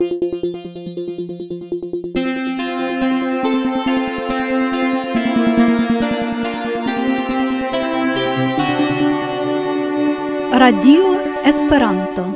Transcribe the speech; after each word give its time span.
Radio 0.00 0.12
Esperanto. 11.44 12.32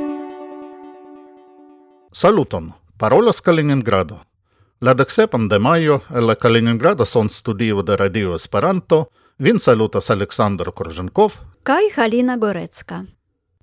Saluton. 2.11 2.73
Parolas 2.97 3.41
Kaliningrado. 3.41 4.25
La 4.81 4.93
deksepon 4.93 5.47
de 5.47 5.59
majo 5.59 6.01
el 6.09 6.27
la 6.27 6.35
Kaliningrada 6.35 7.05
son 7.05 7.29
studio 7.29 7.81
de 7.81 7.95
Radio 7.95 8.35
Esperanto. 8.35 9.09
Vin 9.37 9.61
salutas 9.61 10.09
Aleksandr 10.09 10.73
Korzenkov 10.73 11.31
kaj 11.63 11.83
Halina 11.95 12.35
Gorecka. 12.35 13.05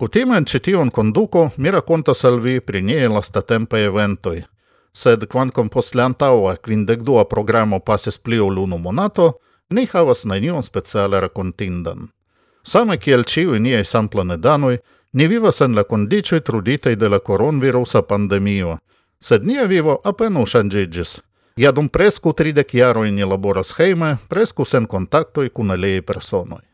Continuă 0.01 0.37
incitio 0.37 0.81
în 0.81 0.89
conduco, 0.89 1.53
mira 1.57 1.81
conta 1.81 2.13
salvi 2.13 2.61
pri 2.61 2.81
nie 2.81 3.07
lasta 3.07 3.41
tempe 3.41 3.83
eventoi. 3.83 4.49
Sed 4.91 5.25
quancom 5.25 5.69
post 5.69 5.95
le 5.95 6.03
antaua 6.03 6.55
quindecdua 6.55 7.25
programo 7.25 7.79
pasis 7.79 8.17
pli 8.17 8.39
ol 8.39 8.57
unu 8.57 8.77
monato, 8.77 9.41
ni 9.69 9.87
havas 9.87 10.25
nenion 10.25 10.63
speciale 10.63 11.19
rakontindan. 11.19 12.09
Same 12.63 12.97
kiel 12.97 13.25
ĉiuj 13.25 13.59
niaj 13.59 13.85
samplanedanoj, 13.85 14.79
ni 15.13 15.27
vivas 15.27 15.61
en 15.61 15.75
la 15.75 15.83
kondiĉoj 15.83 16.41
truditaj 16.41 16.95
de 16.97 17.09
la 17.09 17.19
koronvirusa 17.19 18.03
pandemio, 18.03 18.79
sed 19.21 19.45
nia 19.45 19.65
vivo 19.65 20.01
apenaŭ 20.05 20.47
ŝanĝiĝis. 20.47 21.19
Ja 21.57 21.73
dum 21.73 21.89
preskaŭ 21.89 22.33
tridek 22.33 22.75
jaroj 22.75 23.11
ni 23.11 23.25
laboras 23.25 23.77
hejme, 23.77 24.17
preskaŭ 24.29 24.65
sen 24.65 24.87
kontaktoj 24.87 25.49
kun 25.49 25.71
aliaj 25.71 26.03
personoj. 26.03 26.70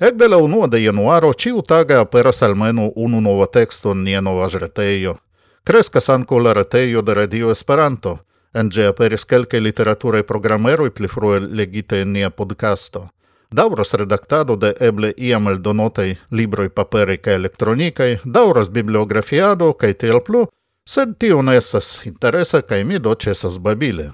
Ekde 0.00 0.28
la 0.28 0.36
1 0.36 0.66
de 0.70 0.78
januaro 0.82 1.32
ciu 1.32 1.62
tage 1.62 1.94
aperas 1.94 2.42
almenu 2.42 2.92
unu 2.96 3.20
nova 3.20 3.46
texto 3.46 3.90
in 3.90 4.04
nia 4.04 4.20
nova 4.20 4.48
retejo. 4.52 5.16
Crescas 5.64 6.08
anco 6.08 6.38
la 6.38 6.52
reteio 6.52 7.02
de 7.02 7.14
Radio 7.14 7.50
Esperanto, 7.50 8.18
en 8.54 8.70
ge 8.70 8.86
aperis 8.86 9.24
kelkaj 9.24 9.60
literaturaj 9.60 10.22
programeroj 10.22 10.90
pli 10.90 11.08
frue 11.08 11.40
legite 11.40 12.00
in 12.00 12.12
nia 12.12 12.30
podcasto. 12.30 13.08
Dauras 13.50 13.94
redaktado 13.94 14.56
de 14.56 14.72
eble 14.80 15.12
iam 15.16 15.48
el 15.48 15.58
donotei 15.62 16.16
libroj 16.30 16.68
paperi 16.68 17.18
kaj 17.18 17.34
elektronikaj, 17.34 18.18
dauras 18.24 18.70
bibliografiado 18.70 19.72
kaj 19.72 19.92
tel 19.94 20.20
plu, 20.20 20.46
sed 20.86 21.18
tio 21.18 21.42
ne 21.42 21.58
interesa 22.04 22.62
kaj 22.62 22.84
mi 22.84 22.98
do 22.98 23.14
cesas 23.14 23.58
babile. 23.58 24.12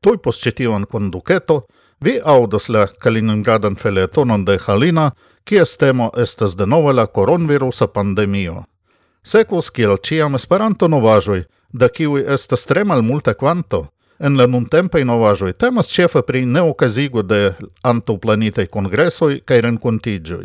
Tui 0.00 0.18
post 0.18 0.42
ĉi 0.42 0.50
conduceto, 0.50 0.90
konduketo, 0.90 1.66
Vi 2.00 2.20
audas 2.24 2.68
la 2.68 2.86
Kaliningradan 2.86 3.76
feletonon 3.76 4.44
de 4.44 4.58
Halina, 4.66 5.10
kies 5.44 5.76
temo 5.76 6.10
estas 6.16 6.56
denove 6.56 6.92
la 6.92 7.06
koronvirusa 7.06 7.86
pandemio. 7.86 8.64
Sekvos 9.22 9.70
kiel 9.70 9.96
ĉiam 9.96 10.34
Esperanto 10.34 10.88
novaĵoj, 10.88 11.44
da 11.72 11.88
kiuj 11.88 12.24
estas 12.34 12.66
tre 12.66 12.84
malmulta 12.84 13.34
kvanto. 13.34 13.86
En 14.18 14.36
la 14.38 14.46
nuntempaj 14.46 15.04
novaĵoj 15.04 15.52
temas 15.52 15.88
ĉefe 15.90 16.22
pri 16.22 16.44
neokazigo 16.46 17.22
de 17.22 17.54
antaŭplanitaj 17.82 18.66
kongresoj 18.66 19.40
kaj 19.44 19.60
renkontiĝoj. 19.66 20.44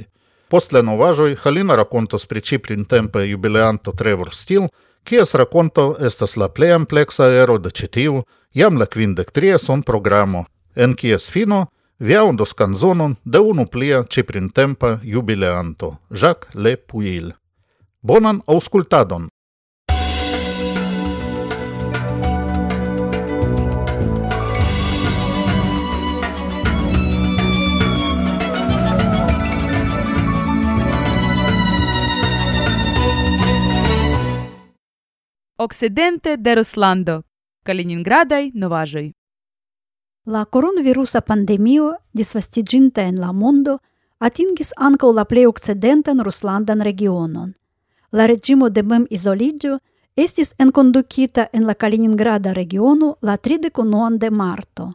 Post 0.49 0.73
la 0.73 0.81
novaĵoj 0.81 1.35
Halina 1.43 1.75
rakontos 1.75 2.25
pri 2.25 2.41
ĉi 2.41 2.57
printempe 2.57 3.25
jubileanto 3.29 3.91
Trevor 3.91 4.33
Steele, 4.33 4.69
kies 5.03 5.35
rakonto 5.37 5.95
estas 5.99 6.35
la 6.37 6.49
plej 6.49 6.71
ampleksa 6.73 7.27
ero 7.43 7.57
de 7.57 7.69
ĉi 7.69 7.87
tiu 7.87 8.23
jam 8.53 8.79
la 8.81 8.85
kvindek 8.85 9.31
tria 9.31 9.59
son 9.59 9.83
programo. 9.83 10.45
Enchies-Fino, 10.79 11.67
Viaundo 11.97 12.45
scanzonon 12.45 13.15
de 13.23 13.37
unu 13.37 13.65
plia 13.65 14.05
ce 14.07 14.23
prin 14.23 14.47
tempa 14.49 14.99
jubileanto, 15.03 15.97
Jacques 16.09 16.47
Le 16.53 16.77
Puil. 16.77 17.35
Bonan 18.01 18.41
auscultadon! 18.45 19.27
Okcidente 35.57 36.37
de 36.37 36.55
Ruslando, 36.55 37.21
Kaliningradaj 37.65 38.51
novaĵoj. 38.55 39.18
La 40.29 40.45
coronavirusa 40.45 41.21
pandemio 41.21 41.95
disvastiginta 42.11 43.01
en 43.01 43.15
la 43.19 43.31
mondo 43.31 43.79
atingis 44.19 44.67
ankaŭ 44.77 45.09
la 45.17 45.23
plej 45.25 45.47
okcidentan 45.49 46.19
ruslandan 46.21 46.83
regionon. 46.85 47.55
La 48.11 48.27
regimo 48.29 48.69
de 48.69 48.83
mem 48.83 49.07
izoliĝo 49.09 49.79
estis 50.15 50.53
enkondukita 50.65 51.47
en 51.53 51.65
la 51.65 51.73
Kaliningrada 51.73 52.53
regiono 52.53 53.15
la 53.21 53.37
31 53.37 54.19
de 54.19 54.29
marto. 54.29 54.91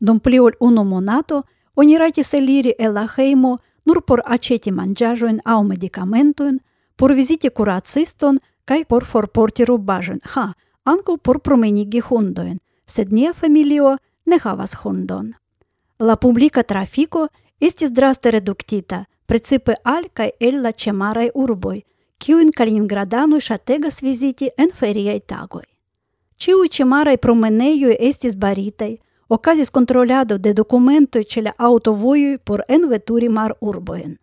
Dum 0.00 0.18
pli 0.18 0.40
ol 0.40 0.58
unu 0.60 0.84
monato 0.84 1.42
oni 1.74 1.98
rajtis 1.98 2.34
eliri 2.34 2.74
el 2.78 2.98
la 2.98 3.06
hejmo 3.14 3.58
nur 3.86 4.02
por 4.02 4.24
aĉeti 4.26 4.74
manĝaĵojn 4.74 5.38
aŭ 5.44 5.62
medikamentojn, 5.70 6.58
por 6.96 7.14
viziti 7.14 7.50
kuraciston 7.50 8.42
kai 8.64 8.82
por 8.84 9.06
forporti 9.06 9.64
rubaĵojn, 9.64 10.18
ha, 10.34 10.52
ankaŭ 10.82 11.16
por 11.22 11.38
promenigi 11.38 12.02
hundojn, 12.10 12.58
sed 12.86 13.12
nia 13.12 13.32
familio– 13.32 13.94
ne 14.28 14.38
вас 14.44 14.74
хондон. 14.74 15.34
La 15.98 16.16
публика 16.16 16.62
трафико 16.62 17.28
estis 17.60 17.90
draste 17.90 18.30
reduktita, 18.30 19.04
precipe 19.26 19.74
al 19.82 20.04
kaj 20.14 20.30
el 20.40 20.62
la 20.62 20.72
ĉemaraj 20.72 21.30
urboj, 21.34 21.82
kiujn 22.18 22.52
Kaliningradanoj 22.52 23.40
ŝategas 23.40 24.02
viziti 24.02 24.50
en 24.56 24.70
feriaj 24.80 25.18
tagoj. 25.32 25.66
Ĉiuj 26.38 26.68
ĉemaraj 26.76 27.16
promenejoj 27.16 27.96
estis 27.98 28.34
baritaj, 28.34 28.92
okazis 29.28 29.70
kontrolado 29.70 30.38
de 30.38 30.52
dokumentoj 30.54 31.24
ĉe 31.24 31.42
la 31.42 31.52
aŭtovojoj 31.58 32.38
por 32.44 32.62
enveturi 32.68 33.28
mar 33.28 33.54
urbojn. 33.60 34.16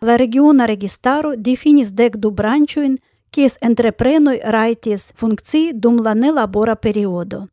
La 0.00 0.16
regiona 0.16 0.66
registaro 0.66 1.34
difinis 1.36 1.90
dek 1.90 2.16
du 2.16 2.30
branĉojn 2.30 2.98
kies 3.30 3.58
entreprenoi 3.60 4.38
raitis 4.44 5.10
funkcii 5.16 5.72
dum 5.72 5.98
la 6.06 6.14
nelabora 6.14 6.76
periodo. 6.76 7.46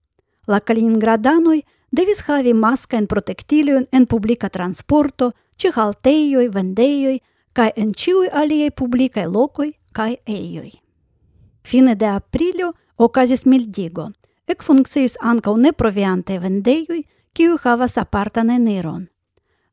La 0.47 0.59
devis 1.95 2.22
havi 2.28 2.53
maskajn 2.53 3.07
protektiliojn 3.07 3.88
en 3.91 4.06
publika 4.06 4.50
transporto, 4.50 5.31
ĉe 5.57 5.72
haltejoj, 5.75 6.47
vendejoj 6.56 7.19
kaj 7.56 7.69
en 7.81 7.94
ĉiuj 7.94 8.29
aliaj 8.41 8.72
publikaj 8.81 9.28
lokoj 9.31 9.72
kaj 9.95 10.16
ejoj. 10.25 10.72
Fine 11.63 11.95
de 11.95 12.07
aprilo 12.11 12.73
okazis 12.97 13.45
mildigo. 13.45 14.09
Ekfunkciis 14.47 15.16
ankaŭ 15.22 15.55
neproviante 15.57 16.38
vendejoj, 16.39 17.01
kiu 17.34 17.57
havas 17.63 17.97
apartan 17.97 18.50
eniron. 18.50 19.07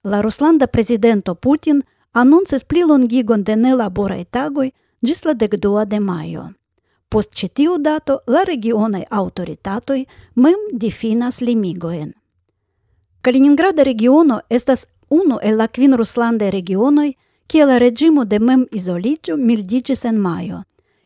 La 0.04 0.22
ruslanda 0.22 0.66
prezidento 0.66 1.34
Putin 1.34 1.82
anuncis 2.12 2.64
pli 2.64 2.82
longigon 2.88 3.44
de 3.44 3.56
nelaboraj 3.56 4.24
tagoj 4.30 4.70
ĝis 5.02 5.24
la 5.24 5.34
dekdua 5.34 5.84
de 5.84 6.00
majo. 6.00 6.48
Post 7.12 7.34
ĉi 7.36 7.66
dato 7.78 8.20
la 8.26 8.42
regionae 8.48 9.04
autoritatoi 9.10 10.06
mem 10.34 10.60
definas 10.72 11.40
limigoen. 11.40 12.14
Kaliningrada 13.20 13.82
regiono 13.82 14.40
estas 14.48 14.86
unu 15.10 15.38
el 15.42 15.58
la 15.58 15.66
quin 15.68 15.92
ruslandaj 15.92 16.50
regionoi, 16.50 17.12
kie 17.46 17.66
la 17.66 17.78
regimo 17.78 18.24
de 18.24 18.38
mem 18.38 18.66
isoligio 18.72 19.36
mildiĝis 19.36 20.04
en 20.04 20.16
maio. 20.16 20.62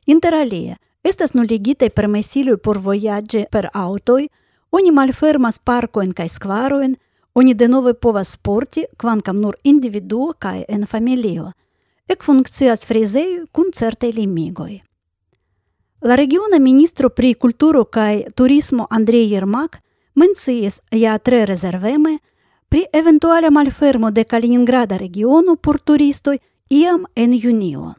Inter 0.06 0.34
alie, 0.34 0.76
estas 1.02 1.34
nuligitei 1.34 1.90
permesilui 1.90 2.56
por 2.56 2.78
voyage 2.78 3.46
per 3.50 3.68
autoi, 3.74 4.28
oni 4.70 4.92
malfermas 4.92 5.58
parcoen 5.58 6.12
cae 6.12 6.28
squaroen, 6.28 6.96
oni 7.34 7.54
denove 7.54 7.94
povas 7.94 8.36
sporti, 8.38 8.86
quancam 8.96 9.40
nur 9.40 9.56
individuo 9.64 10.34
cae 10.38 10.64
en 10.68 10.86
familio. 10.86 11.50
Ekfunkcias 12.08 12.86
frizei 12.86 13.40
kun 13.52 13.72
certe 13.74 14.12
limigoi. 14.12 14.82
La 16.06 16.14
regiona 16.14 16.58
ministro 16.58 17.08
pri 17.10 17.34
kulturo 17.34 17.84
kaj 17.84 18.22
turismo 18.34 18.86
Andrej 18.90 19.32
Jermak 19.32 19.78
menciis 20.14 20.80
ja 20.90 21.18
tre 21.18 21.44
rezerveme 21.44 22.18
pri 22.68 22.84
eventuala 22.92 23.50
malfermo 23.50 24.10
de 24.10 24.24
Kaliningrada 24.24 24.96
regiono 24.96 25.56
por 25.56 25.80
turistoj 25.80 26.38
iam 26.70 27.06
en 27.16 27.32
junio. 27.32 27.94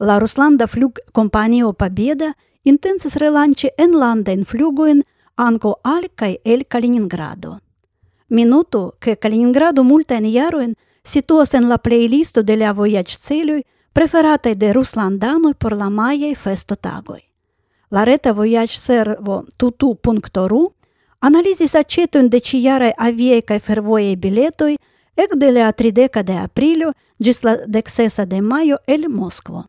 Русланда 0.00 0.66
флюг 0.66 0.98
компанија 1.12 1.72
Победа 1.72 2.34
intensis 2.64 3.16
relanĉi 3.16 3.70
enlandajn 3.78 4.44
flugojn 4.44 5.04
ankaŭ 5.36 5.74
al 5.84 6.08
kaj 6.14 6.36
el 6.44 6.64
Kaliningrado. 6.64 7.58
Minuto 8.28 8.92
ke 8.98 9.14
Kaliningrado 9.14 9.84
multajn 9.84 10.26
jarojn 10.26 10.74
situas 11.04 11.54
en 11.54 11.68
la 11.68 11.78
plejlisto 11.78 12.42
de 12.42 12.56
la 12.56 12.72
vojaĝceloj– 12.72 13.62
Префератај 13.92 14.54
де 14.54 14.72
Руслан 14.72 15.18
Даној 15.18 16.30
и 16.30 16.34
фесто 16.34 16.76
тагој. 16.76 17.22
Ларета 17.90 18.30
војач 18.34 18.76
сер 18.78 19.16
во 19.20 19.42
туту 19.56 19.94
пунктору, 19.94 20.74
анализи 21.20 21.66
са 21.66 21.82
четен 21.82 22.28
де 22.28 22.40
чи 22.40 22.62
јарај 22.62 22.94
авиекај 22.96 23.58
фервојај 23.58 24.16
билетој, 24.16 24.76
ек 25.16 25.36
деле 25.36 25.64
атридека 25.66 26.22
де 26.22 26.38
априљо, 26.38 26.92
джисла 27.20 27.56
дексеса 27.66 28.26
де 28.26 28.36
мајо 28.36 28.78
ел 28.86 29.08
Москво. 29.08 29.64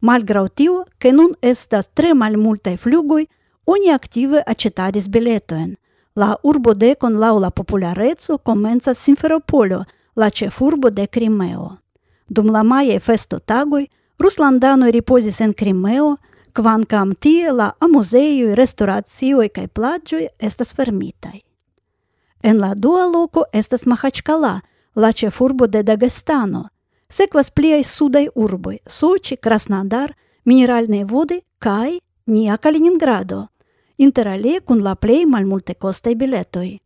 Малграу 0.00 0.48
тио, 0.48 0.84
ке 0.98 1.12
нун 1.12 1.34
еста 1.42 1.82
да 1.82 1.88
тре 1.94 2.14
маль 2.14 2.36
мултај 2.36 2.78
флюгој, 2.78 3.26
они 3.66 3.90
активе 3.90 4.44
ачетарис 4.46 5.08
билетоен. 5.08 5.76
Ла 6.16 6.36
урбо 6.42 6.74
декон 6.74 7.16
лаула 7.18 7.50
популярецу 7.50 8.38
коменца 8.38 8.94
Симферополио, 8.94 9.84
ла 10.16 10.30
чефурбо 10.30 10.90
де 10.90 11.06
Кримео. 11.06 11.78
Dum 12.28 12.50
la 12.50 12.62
maie 12.62 12.98
festo 13.00 13.38
tagoi, 13.38 13.86
Ruslandanoi 14.18 14.90
riposis 14.90 15.40
en 15.40 15.52
Crimeo, 15.52 16.16
quancam 16.54 17.12
tie 17.14 17.52
la 17.52 17.74
amuseioi, 17.80 18.54
restauratioi 18.54 19.50
cae 19.52 19.68
plagioi 19.68 20.28
estas 20.38 20.72
fermitai. 20.74 21.42
En 22.42 22.58
la 22.58 22.74
dua 22.74 23.04
loco 23.06 23.44
estas 23.52 23.86
Mahaĉkala, 23.86 24.60
la 24.96 25.12
ĉefurbo 25.12 25.66
de 25.66 25.82
Dagestano. 25.82 26.68
sequas 27.08 27.50
pliai 27.50 27.84
sudai 27.84 28.28
urboi, 28.34 28.78
Sochi, 28.86 29.36
Krasnodar, 29.36 30.14
Mineralnaj 30.44 31.04
Vodi 31.04 31.40
cae 31.58 31.98
nia 32.26 32.56
Kaliningrado, 32.58 33.48
interalie 33.96 34.60
cun 34.60 34.82
la 34.82 34.94
plei 34.94 35.26
malmulte 35.26 35.74
costai 35.74 36.14
biletoi. 36.14 36.80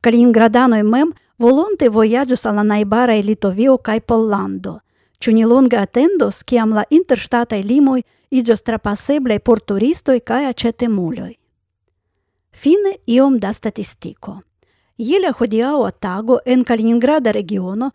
Kaliningradanoi 0.00 0.82
mem 0.82 1.12
volonte 1.36 1.88
voyagius 1.88 2.46
alla 2.46 2.62
naibara 2.62 3.14
e 3.14 3.22
Litovio 3.22 3.78
cae 3.78 4.00
Pollando. 4.00 4.80
ciu 5.18 5.32
ni 5.32 5.44
longa 5.44 5.80
attendos, 5.80 6.42
kiam 6.44 6.74
la 6.74 6.84
interŝtataj 6.90 7.62
limoi 7.62 8.02
iĝos 8.30 8.62
trapaseblaj 8.62 9.38
por 9.40 9.60
turistoj 9.60 10.20
acete 10.28 10.88
muloi. 10.88 11.36
Fine 12.52 12.96
iom 13.06 13.38
da 13.38 13.52
statistiko. 13.52 14.40
Iele 14.98 15.32
hodiao 15.38 15.84
a 15.84 15.90
tago 15.90 16.38
en 16.44 16.64
Kaliningrada 16.64 17.30
regiono, 17.32 17.90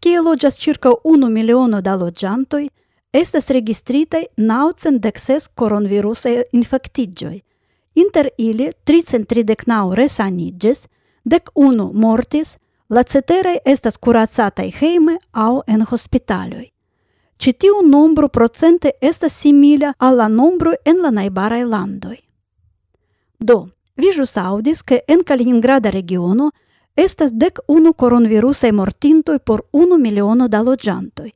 kie 0.00 0.20
logias 0.20 0.58
circa 0.58 0.90
1 1.04 1.30
miliono 1.30 1.80
da 1.80 1.94
logiantoi, 1.94 2.68
estas 3.12 3.50
registritaj 3.50 4.24
naŭcentdek 4.36 5.18
ses 5.18 5.48
koronvirusaj 5.48 6.42
infektiĝoj. 6.52 7.40
Inter 7.94 8.28
ili 8.38 8.72
339 8.84 9.94
resanigis, 9.94 10.86
dec 11.24 11.42
dek 11.44 11.50
unu 11.54 11.90
mortis, 11.94 12.56
La 12.92 13.02
ceterei 13.08 13.56
estas 13.64 13.96
kuracataj 13.96 14.66
heime 14.80 15.16
au 15.32 15.62
en 15.66 15.80
hospitaloi. 15.90 16.66
Citiu 17.40 17.78
nombru 17.82 18.28
procente 18.28 18.90
estas 19.00 19.32
similia 19.32 19.94
al 19.98 20.16
la 20.16 20.28
en 20.84 20.96
la 21.02 21.10
naibarai 21.10 21.64
landoi. 21.64 22.18
Do, 23.38 23.68
vi 23.96 24.12
ĵus 24.12 24.36
aŭdis, 24.36 24.82
en 25.08 25.24
Kaliningrada 25.24 25.90
regiono 25.90 26.50
estas 26.94 27.32
dek 27.32 27.60
unu 27.66 27.92
koronvirusaj 27.92 28.72
mortintoi 28.72 29.38
por 29.38 29.62
unu 29.72 29.96
miliono 29.96 30.48
da 30.48 30.60
logiantoi. 30.62 31.32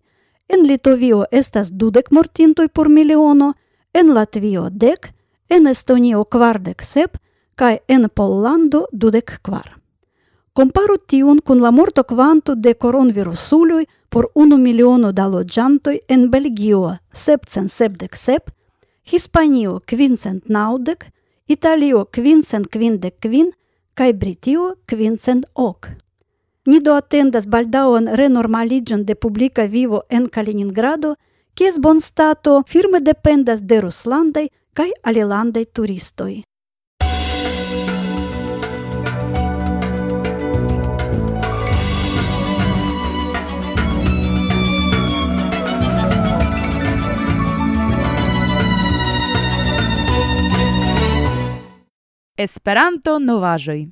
En 0.49 0.67
Litovio 0.67 1.25
estas 1.31 1.71
dudec 1.71 2.11
mortintoi 2.11 2.69
por 2.69 2.89
miliono, 2.89 3.55
en 3.95 4.15
Latvio 4.15 4.69
dek, 4.71 5.15
en 5.49 5.67
Estonio 5.67 6.25
quardec 6.25 6.83
sep, 6.83 7.17
cae 7.55 7.79
en 7.89 8.09
Pollando 8.15 8.87
dudec 8.93 9.39
kvar. 9.43 9.86
Comparution 10.57 11.39
con 11.41 11.61
la 11.61 11.71
morto 11.71 12.05
quanto 12.05 12.55
de 12.57 12.77
coronavirusuloj 12.77 13.85
por 14.09 14.31
unu 14.35 14.57
miliono 14.57 15.11
da 15.13 15.27
loĝantoj 15.29 15.99
en 16.09 16.31
Belgio, 16.31 16.97
sepcent 17.13 17.69
sepdek 17.71 18.17
sep, 18.17 18.49
Hispanio 19.05 19.81
kvincent 19.85 20.49
naŭdek, 20.49 21.05
Italio 21.47 22.07
kvincent 22.07 22.71
kvindek 22.73 23.21
kvin 23.21 23.53
kaj 23.95 24.13
Britio 24.15 24.71
kvincent 24.87 25.45
ok. 25.55 25.93
Ni 26.67 26.81
do 26.81 26.97
atendas 26.97 27.45
baldaŭan 27.45 28.09
renormaliĝon 28.17 29.05
de 29.05 29.15
publika 29.15 29.69
vivo 29.69 30.03
en 30.09 30.25
Kaliningrado, 30.27 31.17
kies 31.55 31.77
bonstato 31.77 32.63
firme 32.67 33.05
dependas 33.05 33.61
де 33.61 33.85
ruslandaj 33.85 34.49
kaj 34.73 34.91
alilandaj 35.03 35.69
turistoj. 35.77 36.47
Esperanto 52.39 53.19
novaĵoj. 53.19 53.87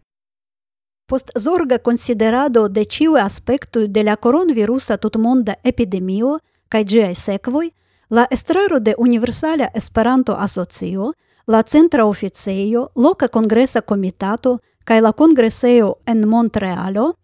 Post 1.08 1.31
zorga 1.38 1.79
konsiderado 1.79 2.69
de 2.69 2.85
ciu 2.85 3.14
aspektoj 3.17 3.87
de 3.88 4.02
la 4.02 4.17
coronavirusa 4.17 4.96
tutmonda 4.96 5.55
epidemio 5.64 6.38
kaj 6.69 6.85
ĝiaj 6.85 7.14
sekvoj, 7.14 7.70
la 8.11 8.26
estraro 8.31 8.81
de 8.81 8.94
Universala 8.99 9.69
Esperanto-Asocio, 9.75 11.12
la 11.46 11.62
centra 11.62 12.05
oficejo, 12.05 12.88
loka 12.94 13.29
kongresa 13.29 13.81
komitato 13.81 14.58
kaj 14.85 15.00
la 15.00 15.12
kongresejo 15.12 15.94
en 16.06 16.29
Montrealo 16.29 17.14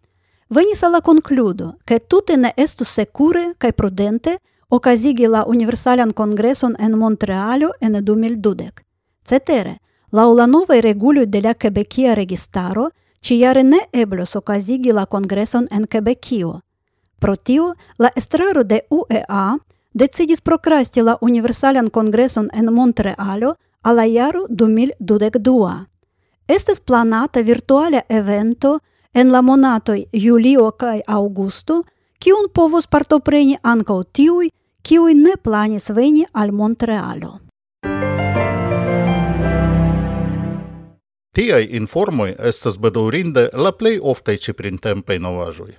venis 0.49 0.83
al 0.83 0.91
la 0.91 1.01
konkludo, 1.01 1.75
ke 1.85 1.99
tute 1.99 2.37
ne 2.37 2.51
estus 2.57 2.89
sekure 2.89 3.53
kaj 3.57 3.71
prudente 3.71 4.37
okazigi 4.69 5.27
la 5.27 5.45
Universalan 5.45 6.11
Kongreson 6.13 6.75
en 6.79 6.97
Montrealo 6.97 7.71
en 7.79 7.93
2012. 7.93 8.71
Cetere, 9.23 9.77
Lau 10.11 10.33
la 10.35 10.45
novai 10.45 10.81
reguloj 10.81 11.25
de 11.25 11.41
la 11.41 11.53
Quebecia 11.53 12.13
registaro, 12.13 12.89
ĉijare 13.23 13.63
ne 13.63 13.77
eblos 13.93 14.35
ocasigi 14.35 14.91
la 14.91 15.05
kongreson 15.05 15.67
en 15.71 15.85
Quebecio. 15.87 16.59
Pro 17.19 17.35
tio, 17.35 17.75
la 17.97 18.09
estraro 18.15 18.63
de 18.63 18.81
UEA 18.89 19.57
decidis 19.93 20.41
procrasti 20.41 21.01
la 21.01 21.17
universalan 21.21 21.89
kongreson 21.89 22.49
en 22.53 22.73
Montrealo 22.73 23.55
al 23.83 23.95
la 23.95 24.05
jaro 24.07 24.45
2022. 24.49 25.85
Estes 26.47 26.79
planata 26.79 27.41
virtuala 27.41 28.01
evento 28.09 28.79
en 29.13 29.31
la 29.31 29.41
monatoj 29.41 30.03
julio 30.11 30.71
kaj 30.71 31.01
augusto, 31.07 31.83
kiun 32.19 32.49
povos 32.53 32.87
partopreni 32.87 33.55
ancau 33.63 34.03
tiuj, 34.03 34.49
kiuj 34.83 35.13
ne 35.13 35.37
planis 35.37 35.89
veni 35.89 36.25
al 36.33 36.51
Montrealo. 36.51 37.50
Tiai 41.31 41.69
informoi 41.77 42.33
estas 42.43 42.75
bedaurinde 42.83 43.45
la 43.53 43.71
plei 43.71 43.99
oftai 44.01 44.37
ci 44.37 44.51
printempei 44.53 45.19
novajui. 45.19 45.71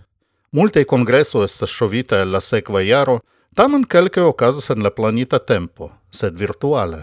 Multei 0.56 0.84
congreso 0.84 1.42
estas 1.44 1.68
sciovita 1.68 2.24
la 2.24 2.40
sequa 2.40 2.80
iaro, 2.80 3.18
tamen 3.54 3.84
kelke 3.84 4.20
okazas 4.24 4.70
en 4.70 4.82
la 4.82 4.90
planita 4.90 5.38
tempo, 5.38 5.90
sed 6.10 6.38
virtuale. 6.40 7.02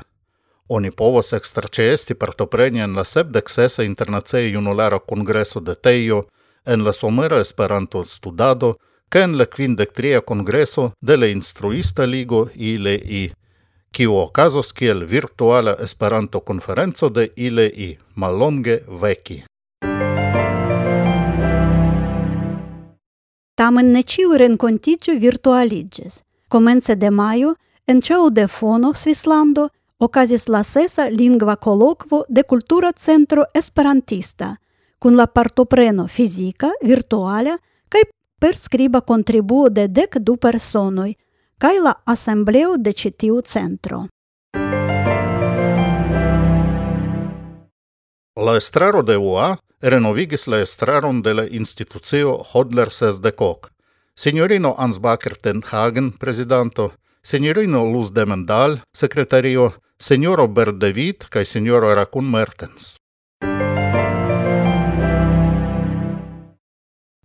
Oni 0.68 0.90
povas 0.90 1.34
extraceesti 1.34 2.16
partopreni 2.16 2.82
en 2.82 2.98
la 2.98 3.06
sepdec 3.06 3.50
sesa 3.50 3.84
internacea 3.84 4.50
junulara 4.56 5.00
congreso 5.00 5.60
de 5.60 5.76
Teio, 5.76 6.26
en 6.66 6.84
la 6.84 6.94
somera 6.94 7.42
Esperanto 7.42 8.04
studado, 8.06 8.80
ca 9.10 9.24
en 9.24 9.38
la 9.38 9.46
quindec 9.46 9.94
tria 9.94 10.22
congreso 10.22 10.94
de 11.02 11.18
la 11.18 11.28
instruista 11.28 12.06
ligo 12.06 12.50
ILEI 12.56 13.34
kiu 13.92 14.16
okazos 14.16 14.72
kiel 14.74 15.06
virtuala 15.06 15.76
Esperanto-konferenco 15.84 17.10
de 17.10 17.30
ILEI, 17.36 17.98
mallonge 18.16 18.80
veki. 19.02 19.44
Tamen 23.56 23.92
ne 23.94 24.04
ciu 24.04 24.38
rencontigio 24.38 25.20
virtualigis. 25.20 26.24
Comence 26.48 26.96
de 26.96 27.10
maio, 27.12 27.56
en 27.88 28.02
ceu 28.02 28.30
de 28.32 28.48
fono 28.48 28.94
Svislando, 28.94 29.70
okazis 30.00 30.48
la 30.48 30.64
sesa 30.64 31.10
lingva 31.10 31.56
colloquo 31.56 32.24
de 32.30 32.44
cultura 32.44 32.92
centro 32.96 33.46
esperantista, 33.54 34.56
cun 35.00 35.18
la 35.18 35.28
partopreno 35.28 36.08
fisica, 36.08 36.72
virtuala, 36.82 37.58
cae 37.90 38.08
per 38.40 38.56
scriba 38.56 39.02
contribuo 39.02 39.70
de 39.70 39.88
dec 39.88 40.20
du 40.20 40.38
personoi– 40.38 41.18
кај 41.60 41.82
ла 41.84 41.94
асамблео 42.08 42.78
де 42.80 42.94
четиу 42.94 43.42
центро. 43.42 44.08
La 48.40 48.56
estraro 48.56 49.04
de 49.04 49.18
UA 49.18 49.58
де 49.82 50.00
la 50.48 50.60
институцио 50.64 51.22
de 51.22 51.34
la 51.34 51.46
institucio 51.48 52.38
Hodler 52.52 52.94
Sesdecoq. 52.94 53.68
Signorino 54.16 54.76
Ansbacher 54.78 55.36
Tenhagen, 55.36 56.12
prezidanto, 56.12 56.92
signorino 57.24 57.84
Luz 57.84 58.12
de 58.12 58.26
Mendal, 58.26 58.80
sekretario, 58.94 59.72
signoro 59.98 60.48
Berdevid 60.48 61.28
kaj 61.30 61.46
signoro 61.46 61.94
Rakun 61.96 62.32
Mertens. 62.32 62.98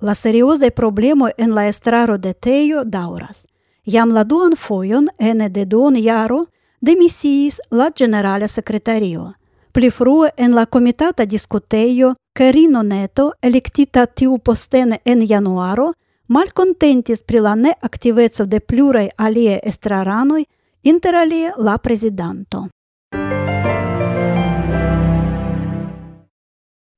La 0.00 0.14
seriozaj 0.14 0.70
problemoj 0.70 1.30
en 1.38 1.54
la 1.54 1.68
estraro 1.68 2.18
de 2.18 2.34
Tejo 2.34 2.84
daŭras. 2.84 3.46
Jam 3.86 4.14
la 4.16 4.24
duan 4.24 4.54
foion 4.56 5.10
ene 5.18 5.50
de 5.52 5.66
duon 5.68 5.96
jaro 6.00 6.46
demisiis 6.80 7.60
la 7.70 7.90
generala 7.98 8.48
secretario. 8.48 9.34
Pli 9.72 9.90
frue 9.90 10.30
en 10.36 10.54
la 10.54 10.66
comitata 10.66 11.24
discuteio 11.24 12.14
Carino 12.32 12.82
Neto, 12.82 13.32
electita 13.42 14.06
tiu 14.06 14.38
postene 14.38 15.00
en 15.04 15.26
januaro, 15.26 15.92
malcontentis 16.28 17.22
pri 17.22 17.40
la 17.40 17.54
neaktiveco 17.54 18.46
de 18.46 18.60
plurai 18.60 19.08
alie 19.16 19.60
estraranoj, 19.62 20.44
interalie 20.82 21.52
la 21.58 21.76
presidanto. 21.78 22.68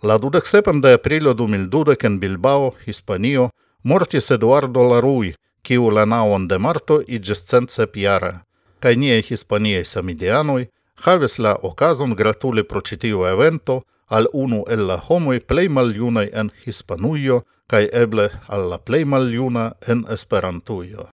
La 0.02 0.18
27 0.18 0.80
de 0.82 0.92
aprilo 0.92 1.34
2012 1.34 2.06
en 2.06 2.20
Bilbao, 2.20 2.74
Hispanio, 2.86 3.50
mortis 3.82 4.30
Eduardo 4.30 4.82
Larui, 4.88 5.34
kiu 5.66 5.90
la 5.90 6.04
naon 6.06 6.46
de 6.50 6.58
marto 6.58 7.00
iĝis 7.16 7.42
centcep 7.50 7.96
jara, 7.96 8.32
kaj 8.80 8.94
niaj 9.02 9.22
hispaniei 9.28 9.84
samidianoi 9.84 10.68
havis 11.04 11.38
la 11.38 11.56
okazon 11.62 12.14
gratuli 12.14 12.62
pro 12.64 12.80
citiu 12.80 13.26
evento 13.26 13.82
al 14.06 14.26
unu 14.32 14.64
el 14.68 14.86
la 14.86 14.96
homoi 15.08 15.40
plei 15.40 15.68
maliunai 15.68 16.30
en 16.32 16.50
Hispanuio 16.64 17.42
kaj 17.66 17.88
eble 17.92 18.30
al 18.46 18.68
la 18.70 18.78
plei 18.78 19.04
maliuna 19.04 19.72
en 19.88 20.04
Esperantuio. 20.10 21.08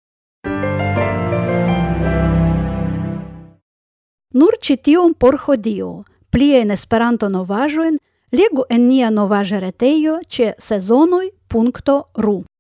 Nur 4.33 4.53
citium 4.61 5.13
por 5.13 5.37
hodio, 5.45 6.03
plie 6.29 6.61
en 6.61 6.71
Esperanto 6.71 7.29
novajoen, 7.29 7.97
legu 8.31 8.63
en 8.69 8.87
nia 8.87 9.09
novaje 9.09 9.59
retejo 9.59 10.19
ĉe 10.27 10.53
sezonoi.ru. 10.57 12.50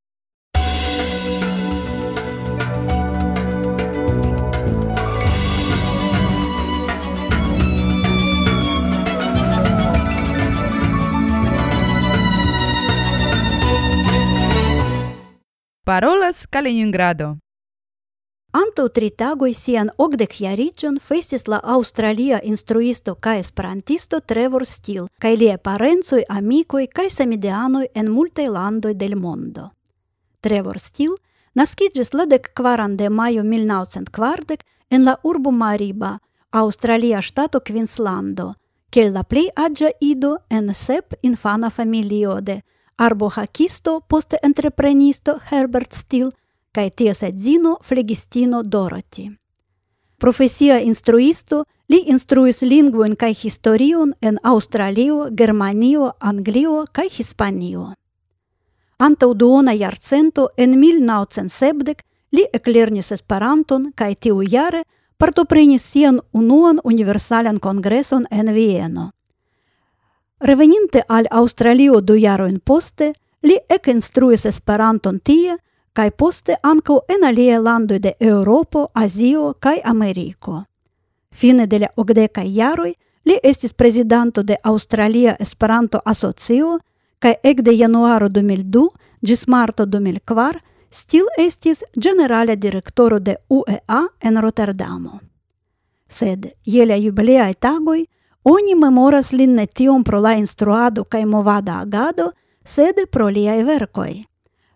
parolas 15.83 16.45
Kaliningrado. 16.45 17.37
Antaŭ 18.53 18.87
tri 18.93 19.07
tagoi 19.17 19.53
sian 19.57 19.89
okdekjariĝon 19.97 20.99
festis 20.99 21.47
la 21.47 21.59
Australia 21.75 22.39
instruisto 22.43 23.15
ca 23.15 23.33
esperantisto 23.39 24.19
Trevor 24.19 24.65
Steele 24.65 25.07
kaj 25.17 25.35
liaj 25.41 25.57
parenzoi, 25.57 26.23
amicoi, 26.29 26.87
kaj 26.87 27.09
samideanoj 27.09 27.85
en 27.95 28.11
multe 28.11 28.47
landoi 28.49 28.93
del 28.93 29.15
mondo. 29.15 29.71
Trevor 30.41 30.79
Steele 30.79 31.17
naskiĝis 31.55 32.13
la 32.13 32.25
dekkvaran 32.25 32.97
de 32.97 33.09
maio 33.09 33.43
1940 33.43 34.61
en 34.89 35.05
la 35.05 35.15
urbo 35.23 35.51
Mariba, 35.51 36.19
Australia 36.51 37.21
stato 37.21 37.59
Queenslando, 37.59 38.51
kiel 38.91 39.13
la 39.13 39.23
plei 39.23 39.49
agia 39.55 39.89
ido 39.99 40.37
en 40.49 40.75
sep 40.75 41.15
infana 41.23 41.69
familio 41.69 42.41
de– 42.41 42.61
arbohakisto 42.97 44.01
poste 44.07 44.37
entreprenisto 44.43 45.39
Herbert 45.49 45.93
Steele, 45.93 46.31
kai 46.71 46.89
ties 46.89 47.23
edzino 47.23 47.77
flegistino 47.83 48.63
Dorothy. 48.63 49.29
Profesia 50.17 50.79
instruisto 50.79 51.63
li 51.89 52.03
instruis 52.13 52.61
lingvojn 52.61 53.15
kaj 53.15 53.33
historion 53.33 54.13
en 54.21 54.37
Aŭstralio, 54.43 55.29
Germanio, 55.37 56.11
Anglio 56.19 56.85
kaj 56.91 57.09
Hispanio. 57.17 57.87
Antaŭ 59.01 59.33
duona 59.33 59.73
jarcento 59.73 60.49
en 60.57 60.77
1970 60.77 62.03
li 62.31 62.45
eklernis 62.53 63.11
Esperanton 63.11 63.89
kaj 63.95 64.13
tiujare 64.15 64.83
partoprenis 65.17 65.83
sian 65.91 66.19
unuan 66.31 66.79
universalan 66.83 67.59
kongreson 67.59 68.27
en 68.31 68.53
Vieno. 68.53 69.09
Reveninte 70.41 71.03
al 71.07 71.27
Aŭstralio 71.29 71.99
du 72.01 72.15
jarojn 72.17 72.59
poste, 72.65 73.11
li 73.45 73.57
ekinstruis 73.69 74.45
Esperanton 74.49 75.19
tie 75.19 75.53
kaj 75.93 76.07
poste 76.17 76.55
ankaŭ 76.65 76.95
en 77.13 77.25
aliaj 77.27 77.59
landoj 77.61 77.99
de 77.99 78.13
Eŭropo, 78.19 78.87
Azio 78.93 79.53
kaj 79.59 79.75
Ameriko. 79.85 80.63
Fine 81.31 81.67
de 81.67 81.79
la 81.83 81.89
okdekaj 81.95 82.47
jaroj 82.55 82.93
li 83.25 83.35
estis 83.43 83.73
prezidanto 83.73 84.41
de 84.43 84.57
Aŭstralia 84.63 85.35
Esperanto 85.39 86.01
Asocio 86.05 86.79
kaj 87.19 87.33
ekde 87.43 87.75
januaro 87.77 88.29
2002 88.29 88.87
ĝis 89.21 89.45
marto 89.47 89.85
2004 89.85 90.59
stil 90.89 91.27
estis 91.37 91.83
ĝenerala 91.95 92.55
direktoro 92.55 93.19
de 93.19 93.35
УЕА 93.49 94.01
en 94.21 94.41
Roterdamo. 94.41 95.19
Sed 96.09 96.49
je 96.65 96.85
la 96.85 96.97
jubileaj 96.97 97.53
тагој.– 97.53 98.05
Oni 98.43 98.75
memoras 98.75 99.31
lin 99.31 99.55
ne 99.55 99.65
tiom 99.67 100.03
pro 100.03 100.19
la 100.19 100.33
instruado 100.33 101.03
kaj 101.03 101.25
movada 101.25 101.79
agado, 101.79 102.31
sed 102.65 102.95
pro 103.11 103.29
liaj 103.29 103.63
verkoj. 103.63 104.23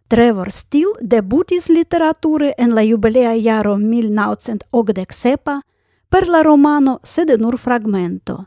Trevor 0.07 0.51
Steele 0.51 0.93
debutis 1.01 1.69
literature 1.69 2.53
en 2.57 2.75
la 2.75 2.83
jubilea 2.83 3.33
jaro 3.33 3.77
1987 3.77 5.61
per 6.09 6.27
la 6.27 6.43
romano 6.43 6.99
Sed 7.03 7.41
nur 7.41 7.57
fragmento, 7.57 8.45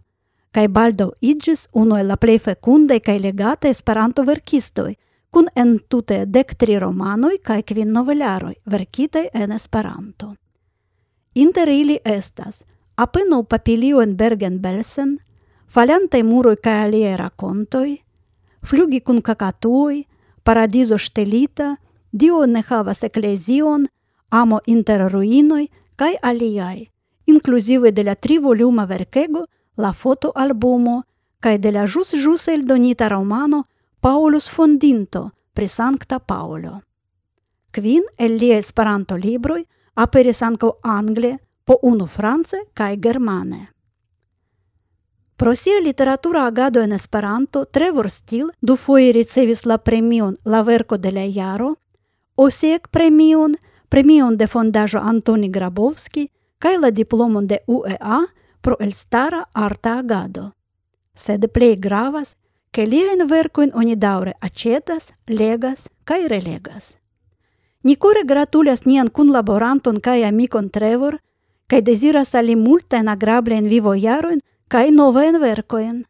kaj 0.53 0.69
baldo 0.69 1.11
iĝis 1.21 1.67
unu 1.73 1.97
el 1.97 2.07
la 2.07 2.17
plej 2.17 2.39
fekundaj 2.39 3.01
kaj 3.01 3.19
legataj 3.19 3.71
Esperanto-verkistoj, 3.71 4.95
kun 5.31 5.49
entute 5.55 6.25
dek 6.27 6.55
tri 6.55 6.79
romanoj 6.79 7.39
kaj 7.43 7.63
kvin 7.63 7.93
novelaroj 7.93 8.55
verkitaj 8.65 9.27
en 9.35 9.53
Esperanto. 9.53 10.35
Inter 11.35 11.69
ili 11.69 11.99
estas– 12.05 12.63
apenaŭ 13.05 13.43
papilio 13.47 14.03
en 14.03 14.17
Bergen-Belsen, 14.19 15.19
falantaj 15.71 16.23
muroj 16.27 16.57
kaj 16.65 16.77
aliaj 16.85 17.17
rakontoj, 17.21 17.91
flugi 18.67 19.01
kun 19.01 19.21
kakatuoj, 19.23 20.03
paradizo 20.43 20.99
ŝtelita, 20.99 21.77
Dio 22.13 22.47
ne 22.47 22.63
havas 22.65 23.03
eklezion, 23.05 23.87
amo 24.31 24.61
inter 24.67 25.03
ruinoj 25.13 25.67
kaj 25.97 26.15
aliaj, 26.23 26.87
inkluzive 27.27 27.93
de 27.93 28.03
la 28.03 28.15
trivoluma 28.15 28.85
verkego, 28.85 29.45
la 29.77 29.93
fotoalbumo 29.93 31.03
kaj 31.41 31.59
de 31.59 31.73
la 31.73 31.87
ĵus 31.87 32.15
ĵuse 32.17 32.55
eldonita 32.55 33.09
romano 33.09 33.65
Paulus 34.01 34.49
Fondinto 34.51 35.31
pri 35.53 35.69
Sankta 35.69 36.19
Paolo. 36.19 36.81
Kvin 37.71 38.03
el 38.17 38.39
liaj 38.41 38.59
Esperanto-libroj 38.65 39.63
aperis 39.95 40.43
ankaŭ 40.43 40.71
angle 40.83 41.37
по 41.69 41.77
уно 41.83 42.07
Франце 42.07 42.63
кај 42.73 42.97
Германе. 42.97 43.67
Просија 45.37 45.83
литература 45.85 46.47
агадо 46.49 46.81
ен 46.81 46.95
есперанто 46.97 47.67
Тревор 47.67 48.09
Стил 48.09 48.49
ду 48.63 48.77
фуи 48.77 49.13
рицевис 49.13 49.67
ла 49.67 49.77
премион 49.77 50.39
Лаверко 50.47 50.97
де 50.97 51.13
ла 51.13 51.27
Јаро, 51.29 51.75
Осиек 52.37 52.89
премион, 52.89 53.57
премион 53.91 54.37
де 54.37 54.47
фондажо 54.47 54.99
Антони 54.99 55.49
Грабовски, 55.49 56.31
кај 56.59 56.81
ла 56.81 56.91
дипломон 56.91 57.47
де 57.47 57.61
УЕА 57.67 58.25
про 58.63 58.77
ел 58.81 58.93
стара 58.93 59.45
арта 59.53 59.99
агадо. 59.99 60.53
Седе 61.15 61.49
плей 61.49 61.77
гравас, 61.77 62.37
ке 62.73 62.87
лиен 62.87 63.29
веркоин 63.29 63.73
они 63.75 63.95
дауре 63.95 64.35
ачетас, 64.41 65.13
легас, 65.29 65.91
кај 66.07 66.29
релегас. 66.29 66.97
Никоре 67.85 68.25
гратуляс 68.25 68.89
нијан 68.89 69.11
кун 69.11 69.31
лаборантон 69.31 69.97
кај 70.01 70.25
амикон 70.25 70.71
Тревор– 70.71 71.21
kaj 71.69 71.83
deziras 71.85 72.35
ali 72.35 72.57
multajn 72.57 73.09
agrablen 73.09 73.69
vivojarojn 73.69 74.41
kai 74.69 74.91
novajn 74.91 75.41
verkojn. 75.41 76.05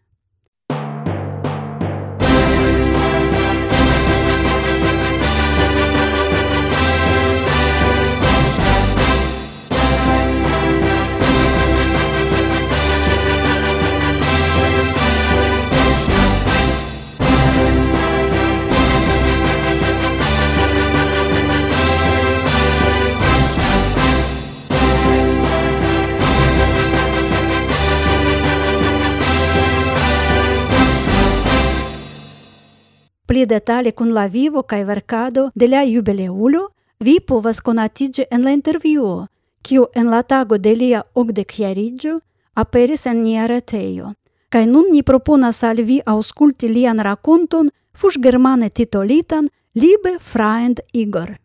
Pli 33.29 33.45
detale 33.47 33.93
kun 33.93 34.15
la 34.17 34.27
vivo 34.27 34.63
kaj 34.63 34.85
verkado 34.89 35.51
de 35.55 35.67
la 35.69 35.83
jubileulo 35.85 36.61
vi 37.05 37.19
povas 37.21 37.59
konatiĝi 37.61 38.25
en 38.31 38.45
la 38.45 38.55
intervjuo, 38.57 39.27
kiu 39.63 39.85
en 39.95 40.09
la 40.09 40.23
tago 40.23 40.57
de 40.59 40.73
lia 40.75 41.03
okdekjariĝo 41.15 42.15
aperis 42.55 43.05
en 43.07 43.21
nia 43.23 43.45
retejo. 43.47 44.15
Kaj 44.49 44.65
nun 44.67 44.89
ni 44.93 45.03
proponas 45.03 45.61
al 45.63 45.85
vi 45.91 46.01
aŭskulti 46.07 46.73
lian 46.73 47.05
rakonton 47.05 47.69
fuŝgermane 47.93 48.71
titolitan 48.71 49.53
Liebe 49.75 50.17
Freund 50.21 50.81
Igor. 50.93 51.37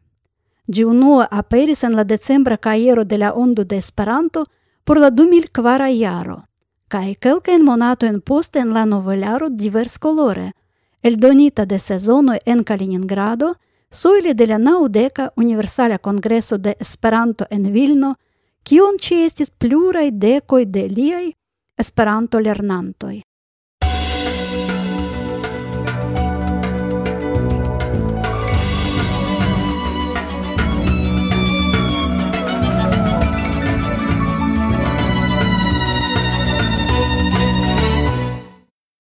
Ĝi 0.68 0.88
unue 0.88 1.28
aperis 1.32 1.84
en 1.84 2.00
la 2.00 2.08
decembra 2.08 2.58
kajero 2.58 3.04
de 3.04 3.18
la 3.18 3.34
Ondo 3.36 3.64
de 3.64 3.78
Esperanto 3.78 4.46
por 4.86 5.04
la 5.04 5.12
2004 5.12 5.92
jaro 6.00 6.42
kaj 6.88 7.16
kelkajn 7.20 7.64
monatojn 7.66 8.22
poste 8.22 8.60
en 8.60 8.74
la 8.74 8.86
novelaro 8.86 9.50
diverskolore– 9.50 10.52
eldonita 11.04 11.66
de 11.66 11.80
sezono 11.80 12.34
en 12.46 12.64
Kaliningrado, 12.64 13.58
sojle 13.92 14.34
de 14.34 14.48
la 14.48 14.58
naudeca 14.58 15.32
Universala 15.36 15.98
Kongreso 16.00 16.58
de 16.58 16.76
Esperanto 16.80 17.46
en 17.50 17.74
Vilno, 17.74 18.16
kiun 18.64 18.98
ci 18.98 19.26
estis 19.26 19.52
pluraj 19.52 20.12
dekoj 20.12 20.66
de 20.66 20.88
liai 20.88 21.34
Esperanto-lernantoj. 21.78 23.22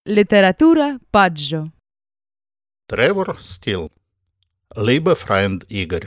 Literatura 0.05 1.00
paggio 1.10 1.73
Trevor 2.93 3.38
Still 3.41 3.89
Liebe 4.75 5.15
Freund 5.15 5.63
Igor 5.69 6.03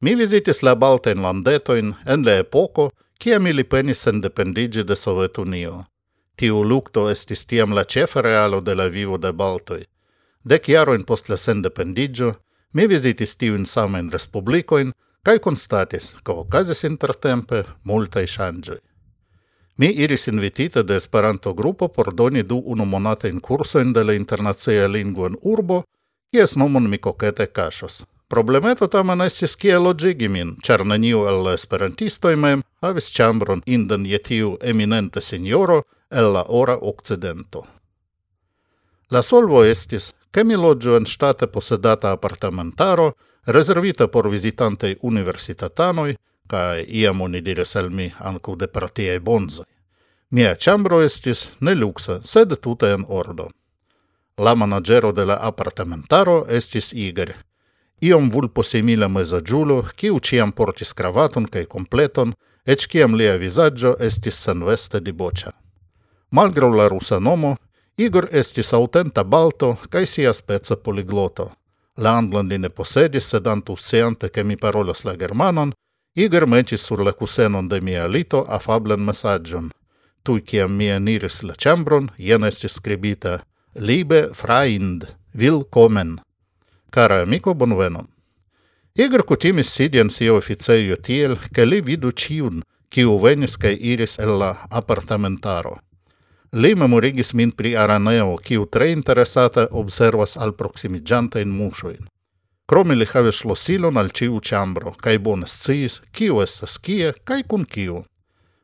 Mi 0.00 0.14
visitis 0.14 0.62
la 0.62 0.74
Baltajn 0.74 1.22
landetojn 1.22 1.92
en 2.06 2.24
la 2.26 2.32
epoko, 2.40 2.90
mi 3.40 3.52
li 3.52 3.64
penis 3.64 4.06
independigi 4.06 4.82
de 4.82 4.96
Sovetunio. 4.96 5.84
Tiu 6.34 6.64
lucto 6.64 7.08
estis 7.10 7.46
tiam 7.46 7.70
la 7.72 7.84
cefa 7.84 8.20
realo 8.20 8.60
de 8.60 8.74
la 8.74 8.88
vivo 8.88 9.16
de 9.16 9.32
Baltoj. 9.32 9.84
Dek 10.42 10.68
jarojn 10.68 11.04
post 11.04 11.28
la 11.28 11.36
sendependigio, 11.36 12.34
mi 12.72 12.88
vizitis 12.88 13.36
tiujn 13.36 13.66
samen 13.66 14.10
respublicoin, 14.10 14.90
cae 15.22 15.38
constatis, 15.38 16.16
co 16.24 16.40
ocasis 16.42 16.82
intertempe 16.82 17.62
multae 17.84 18.26
ŝanĝoj. 18.26 18.80
Mi 19.76 19.86
iris 19.86 20.26
invitita 20.28 20.82
de 20.82 20.96
Esperanto-grupo 20.96 21.88
por 21.88 22.14
doni 22.14 22.42
du 22.42 22.62
curso 22.62 23.40
kursojn 23.40 23.92
de 23.92 24.04
la 24.04 24.12
internacia 24.12 24.86
lingua 24.88 25.28
in 25.28 25.36
urbo, 25.42 25.84
kies 26.30 26.56
nomon 26.56 26.90
mi 26.90 26.98
kokete 26.98 27.46
kaŝas. 27.46 28.04
Problemeto 28.28 28.86
tamen 28.86 29.20
estis 29.20 29.56
kie 29.56 29.78
logigi 29.78 30.28
min, 30.28 30.56
char 30.62 30.84
neniu 30.84 31.26
el 31.28 31.42
la 31.44 31.54
esperantistoj 31.54 32.36
mem 32.36 32.62
havis 32.82 33.10
chambron 33.12 33.62
indan 33.66 34.06
je 34.06 34.18
tiu 34.18 34.56
signoro 35.20 35.82
el 36.10 36.32
la 36.32 36.44
ora 36.48 36.76
okcidento. 36.80 37.66
La 39.10 39.22
solvo 39.22 39.64
estis, 39.64 40.12
che 40.30 40.44
mi 40.44 40.54
loĝu 40.54 40.96
en 40.96 41.06
state 41.06 41.46
posedata 41.46 42.10
apartamentaro, 42.10 43.12
rezervita 43.46 44.08
por 44.08 44.28
vizitantaj 44.28 44.96
universitatanoi, 45.02 46.16
cae 46.52 46.84
iam 47.00 47.20
oni 47.26 47.40
diris 47.40 47.76
al 47.80 47.90
mi 47.90 48.12
anco 48.18 48.56
de 48.60 48.68
partiei 48.68 49.18
bonzoi. 49.18 49.68
Mia 50.30 50.54
chambro 50.54 51.00
estis 51.04 51.48
ne 51.60 51.74
luxa, 51.74 52.20
sed 52.24 52.54
tuta 52.64 52.92
en 52.96 53.04
ordo. 53.08 53.48
La 54.38 54.54
managero 54.54 55.12
de 55.12 55.24
la 55.30 55.36
apartamentaro 55.48 56.36
estis 56.58 56.92
Igor, 56.92 57.34
iom 58.00 58.30
vulposimila 58.34 59.08
mezaĝulo, 59.08 59.82
kiu 59.96 60.20
ĉiam 60.28 60.52
portis 60.52 60.94
cravaton 60.98 61.46
cae 61.52 61.66
kompleton, 61.74 62.32
ec 62.64 62.86
ciam 62.90 63.14
lia 63.18 63.36
visaggio 63.36 63.96
estis 64.08 64.40
san 64.44 64.64
veste 64.64 65.00
di 65.00 65.10
diboĉa. 65.10 65.52
Malgraŭ 66.30 66.70
la 66.78 66.88
rusa 66.88 67.18
nomo, 67.20 67.56
Igor 67.96 68.28
estis 68.32 68.72
autenta 68.72 69.24
balto 69.24 69.76
kaj 69.92 70.06
siaspeca 70.06 70.76
poligloto. 70.76 71.50
La 71.96 72.16
anglandi 72.16 72.58
ne 72.58 72.70
posedis, 72.70 73.28
sed 73.28 73.46
antusiante, 73.46 74.30
che 74.30 74.42
mi 74.44 74.56
parolas 74.56 75.04
la 75.04 75.14
germanon, 75.16 75.72
i 76.14 76.28
metis 76.46 76.80
sur 76.80 77.02
la 77.04 77.12
cusenon 77.12 77.68
de 77.68 77.80
mia 77.80 78.06
lito 78.06 78.44
afablen 78.48 79.00
messagion. 79.00 79.70
Tu 80.22 80.40
ciam 80.40 80.76
mia 80.76 80.98
niris 80.98 81.42
la 81.42 81.54
chambron, 81.54 82.10
jen 82.18 82.44
estis 82.44 82.74
scribita 82.74 83.40
Libe 83.74 84.28
fraind, 84.34 85.06
vil 85.32 85.64
comen. 85.64 86.20
Cara 86.90 87.22
amico, 87.22 87.54
bonvenon. 87.54 88.06
Igor 88.94 89.24
cutimis 89.24 89.72
sidien 89.72 90.10
sia 90.10 90.34
oficejo 90.34 90.96
tiel, 90.96 91.38
che 91.54 91.64
li 91.64 91.80
vidu 91.80 92.12
ciun, 92.12 92.62
ciu 92.92 93.16
venis 93.18 93.56
kaj 93.56 93.78
iris 93.80 94.18
el 94.18 94.36
la 94.38 94.50
apartamentaro. 94.68 95.78
Li 96.52 96.74
memorigis 96.74 97.32
min 97.32 97.50
pri 97.50 97.76
Araneo, 97.76 98.36
ciu 98.44 98.66
tre 98.66 98.90
interesata 98.92 99.68
observas 99.70 100.36
al 100.36 100.52
proksimiĝantajn 100.52 101.48
muŝojn. 101.48 102.11
Krome 102.66 102.94
li 102.94 103.06
havis 103.06 103.44
losilon 103.44 103.96
al 103.96 104.10
ciu 104.10 104.40
chambro, 104.40 104.94
cae 105.02 105.18
bone 105.18 105.46
sciis, 105.46 106.00
kiu 106.12 106.40
estas 106.42 106.78
kie, 106.78 107.12
cae 107.24 107.42
cun 107.42 107.64
kiu. 107.64 108.04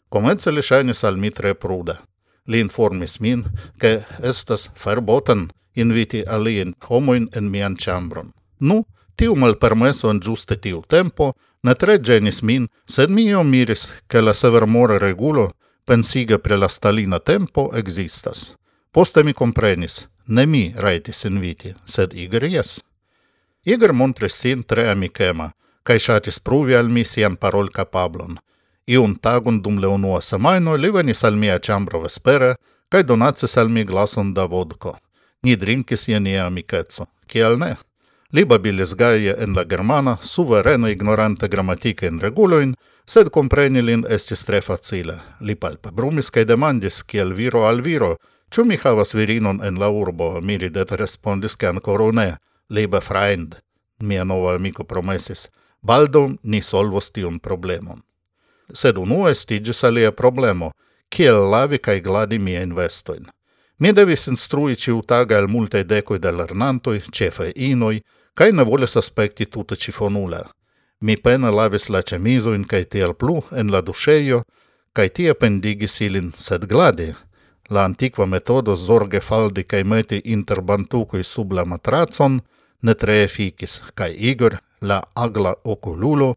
Comence 0.08 0.50
li 0.50 0.62
shainis 0.62 1.04
al 1.04 1.16
mi 1.16 1.30
tre 1.30 1.54
pruda. 1.54 1.98
Li 2.46 2.60
informis 2.60 3.18
min, 3.20 3.44
che 3.80 4.04
estas 4.22 4.70
verboten 4.84 5.48
inviti 5.74 6.22
alien 6.26 6.74
homoin 6.88 7.28
en 7.36 7.50
mian 7.50 7.76
chambron. 7.76 8.32
Nu, 8.58 8.84
tiu 9.16 9.34
malpermeso 9.36 10.10
en 10.10 10.20
giuste 10.20 10.56
tiu 10.56 10.82
tempo 10.88 11.34
ne 11.62 11.74
tre 11.74 11.98
genis 11.98 12.42
min, 12.42 12.68
sed 12.86 13.10
mi 13.10 13.26
io 13.26 13.42
miris, 13.42 13.92
che 14.08 14.20
la 14.20 14.32
severmora 14.32 14.98
regulo 14.98 15.52
pensiga 15.84 16.38
pre 16.38 16.56
la 16.56 16.68
stalina 16.68 17.18
tempo 17.18 17.70
existas. 17.74 18.54
Poste 18.92 19.24
mi 19.24 19.32
comprenis, 19.32 20.08
ne 20.26 20.46
mi 20.46 20.72
raitis 20.76 21.24
inviti, 21.24 21.74
sed 21.84 22.12
Igor 22.12 22.44
jes. 22.44 22.78
Igor 23.68 23.92
montris 23.92 24.32
sin 24.32 24.62
tre 24.62 24.88
amicema, 24.88 25.50
cae 25.84 26.00
shatis 26.00 26.38
pruvi 26.40 26.76
al 26.76 26.86
mi 26.88 27.02
sian 27.04 27.34
parol 27.36 27.68
capablon. 27.68 28.38
Iun 28.88 29.16
tagun 29.20 29.58
dum 29.62 29.76
le 29.82 29.90
unua 29.92 30.20
semaino 30.24 30.76
li 30.76 30.90
venis 30.94 31.20
al 31.24 31.36
mia 31.36 31.58
ciambro 31.58 32.00
vespere, 32.00 32.54
cae 32.88 33.04
donacis 33.04 33.58
al 33.60 33.68
mi 33.68 33.84
glason 33.84 34.32
da 34.32 34.46
vodko. 34.46 34.94
Ni 35.42 35.56
drinkis 35.56 36.06
je 36.08 36.20
nia 36.20 36.46
amicetso, 36.46 37.06
Kiel 37.26 37.58
ne? 37.58 37.74
Li 38.32 38.44
babilis 38.44 38.94
gaie 38.96 39.36
en 39.36 39.52
la 39.54 39.66
germana, 39.68 40.16
suverena 40.22 40.88
ignorante 40.88 41.48
grammatica 41.48 42.06
in 42.06 42.20
reguloin, 42.20 42.74
sed 43.04 43.28
compreni 43.28 43.82
lin 43.82 44.06
estis 44.08 44.46
tre 44.48 44.62
facile. 44.64 45.20
Li 45.40 45.54
palpebrumis 45.54 46.32
cae 46.32 46.48
demandis, 46.48 47.02
kiel 47.04 47.36
viro 47.36 47.66
al 47.68 47.84
viro, 47.84 48.16
Ĉu 48.48 48.64
mi 48.64 48.78
havas 48.80 49.12
virinon 49.12 49.58
en 49.60 49.76
la 49.76 49.90
urbo? 49.92 50.40
Mi 50.40 50.56
ridete 50.56 50.96
respondis 50.96 51.56
ke 51.56 51.66
ancora 51.68 52.12
ne 52.16 52.28
liebe 52.68 53.00
Freund, 53.00 53.56
mia 53.98 54.24
nova 54.24 54.54
amico 54.54 54.84
promesis, 54.84 55.48
baldo 55.80 56.34
ni 56.42 56.60
solvos 56.62 57.10
tion 57.10 57.38
problemon. 57.38 58.02
Sed 58.72 58.98
unu 58.98 59.28
estigis 59.28 59.84
alia 59.84 60.12
problemo, 60.12 60.72
kiel 61.08 61.48
lavi 61.50 61.78
cae 61.78 62.00
gladi 62.00 62.38
mia 62.38 62.62
investoin. 62.62 63.24
Mi 63.78 63.92
devis 63.92 64.26
instrui 64.26 64.76
ciutaga 64.76 65.38
al 65.38 65.48
multe 65.48 65.84
decoi 65.84 66.18
de 66.18 66.32
lernantoi, 66.32 67.00
cefe 67.12 67.52
inoi, 67.56 68.02
cae 68.34 68.52
ne 68.52 68.64
voles 68.64 68.96
aspecti 68.96 69.46
tuta 69.46 69.76
cifonula. 69.76 70.42
Mi 71.00 71.16
pena 71.16 71.50
lavis 71.50 71.88
la 71.88 72.02
cemisoin 72.02 72.66
cae 72.66 72.84
tiel 72.84 73.14
plu 73.14 73.40
en 73.52 73.70
la 73.72 73.80
duceio, 73.80 74.42
cae 74.92 75.08
tia 75.08 75.34
pendigis 75.34 76.00
ilin, 76.00 76.32
sed 76.36 76.66
gladi. 76.66 77.14
La 77.70 77.84
antiqua 77.84 78.26
metodo 78.26 78.76
zorge 78.76 79.20
faldi 79.20 79.64
cae 79.64 79.84
meti 79.84 80.20
inter 80.24 80.60
bantucui 80.60 81.24
sub 81.24 81.52
la 81.52 81.64
matracon– 81.64 82.40
ne 82.82 82.94
tre 82.94 83.22
efficis, 83.22 83.82
cae 83.94 84.14
Igor, 84.14 84.58
la 84.80 85.02
agla 85.14 85.54
ocululo, 85.64 86.34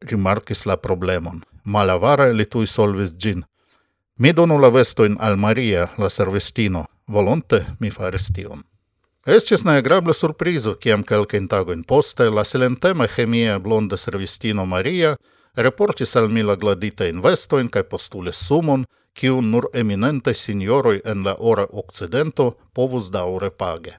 rimarcis 0.00 0.66
la 0.66 0.76
problemon. 0.76 1.42
Malavare 1.64 2.32
li 2.32 2.46
tui 2.46 2.66
solvis 2.66 3.12
gin. 3.18 3.44
Mi 4.18 4.32
donu 4.32 4.58
la 4.58 4.70
vestoin 4.70 5.16
al 5.20 5.36
Maria, 5.36 5.90
la 5.98 6.08
servistino, 6.08 6.86
volonte 7.06 7.64
mi 7.80 7.90
faris 7.90 8.30
tion. 8.32 8.62
Estis 9.26 9.64
neagrable 9.66 10.14
surprizo, 10.14 10.76
ciam 10.78 11.02
kelkajn 11.02 11.48
tagojn 11.50 11.82
poste 11.82 12.28
la 12.30 12.44
silentema 12.44 13.08
chemia 13.10 13.58
blonda 13.58 13.96
servistino 13.96 14.66
Maria 14.66 15.16
reportis 15.56 16.16
al 16.16 16.28
mi 16.28 16.42
la 16.42 16.54
gladita 16.56 17.08
investoin 17.08 17.68
cae 17.68 17.82
postulis 17.82 18.38
sumon, 18.46 18.86
ciu 19.16 19.40
nur 19.40 19.70
eminente 19.74 20.34
signoroi 20.34 21.00
en 21.04 21.24
la 21.24 21.34
ora 21.38 21.66
occidento 21.72 22.56
povus 22.72 23.10
daure 23.10 23.50
page. 23.50 23.96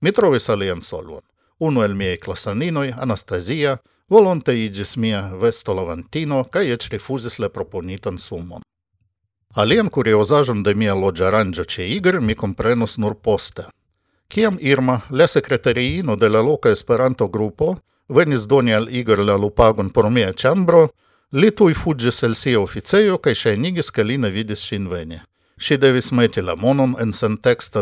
Mi 0.00 0.12
trovis 0.12 0.48
alien 0.48 0.82
solvon. 0.82 1.22
Uno 1.58 1.84
el 1.84 1.94
miei 1.94 2.18
classaninoi, 2.18 2.92
Anastasia, 2.98 3.78
volonte 4.08 4.52
igis 4.52 4.96
mia 4.96 5.22
vestolavantino, 5.40 6.44
cae 6.44 6.72
ec 6.72 6.88
refusis 6.92 7.38
le 7.38 7.48
proponitan 7.48 8.18
sumon. 8.18 8.60
Alien 9.54 9.88
curiosajon 9.88 10.62
de 10.62 10.74
mia 10.74 10.94
logiarangio 10.94 11.64
ce 11.64 11.86
Igor 11.88 12.20
mi 12.20 12.34
comprenus 12.34 12.98
nur 12.98 13.14
poste. 13.14 13.64
Ciam 14.28 14.58
Irma, 14.60 15.00
le 15.10 15.26
secretariino 15.26 16.16
de 16.16 16.28
la 16.28 16.42
loca 16.42 16.68
Esperanto 16.68 17.28
grupo, 17.28 17.78
venis 18.08 18.46
doni 18.46 18.72
al 18.74 18.88
Igor 18.90 19.18
la 19.18 19.36
lupagon 19.36 19.90
por 19.90 20.10
mia 20.10 20.32
chambro, 20.32 20.90
li 21.32 21.50
tui 21.50 21.74
fugis 21.74 22.22
el 22.22 22.36
sia 22.36 22.60
officeio, 22.60 23.18
cae 23.18 23.34
shenigis, 23.34 23.90
che 23.90 24.04
li 24.04 24.18
ne 24.18 24.30
vidis 24.30 24.66
sin 24.66 24.88
veni. 24.88 25.22
Si 25.58 25.76
devis 25.76 26.12
meti 26.12 26.42
la 26.42 26.54
monon 26.54 26.94
en 27.00 27.12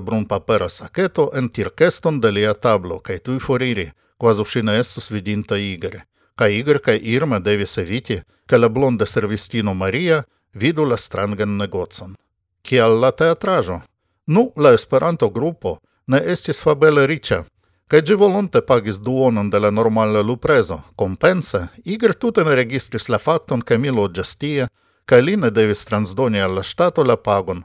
brun 0.02 0.24
papero 0.26 0.68
saketo 0.68 1.30
en 1.34 1.48
tirkeston 1.48 2.20
de 2.20 2.30
lia 2.30 2.54
tablo 2.54 3.00
kai 3.00 3.18
tui 3.18 3.38
foriri, 3.38 3.90
kvazaŭ 4.18 4.44
si 4.44 4.62
ne 4.62 4.78
estus 4.78 5.10
vidinta 5.10 5.56
Igor. 5.56 6.02
Ca 6.36 6.48
Igor 6.48 6.78
ca 6.78 6.92
Irma 6.92 7.38
devis 7.38 7.78
eviti, 7.78 8.22
ca 8.46 8.56
la 8.58 8.68
blonda 8.68 9.06
servistino 9.06 9.74
Maria 9.74 10.22
vidu 10.52 10.84
la 10.84 10.96
strangan 10.96 11.56
negocon. 11.56 12.14
Cial 12.62 13.00
la 13.00 13.10
teatrajo? 13.10 13.80
Nu, 14.26 14.52
la 14.56 14.72
Esperanto-grupo 14.72 15.78
ne 16.06 16.20
estis 16.32 16.60
fabele 16.62 17.06
ricia, 17.06 17.44
kaj 17.88 18.00
gi 18.06 18.14
volonte 18.14 18.60
pagis 18.62 18.98
duonon 18.98 19.50
de 19.50 19.58
la 19.58 19.70
normala 19.70 20.22
luprezo. 20.22 20.80
Kompense, 20.96 21.66
Igor 21.84 22.14
tute 22.14 22.44
ne 22.44 22.54
registris 22.54 23.08
la 23.08 23.18
fakton, 23.18 23.62
ke 23.62 23.78
mi 23.78 23.90
loĝas 23.90 24.36
tie, 24.36 24.68
kaj 25.04 25.20
li 25.22 25.36
ne 25.36 25.50
devis 25.50 25.84
transdoni 25.84 26.40
al 26.40 26.54
la 26.54 26.62
ŝtato 26.62 27.04
la 27.04 27.16
pagon. 27.16 27.62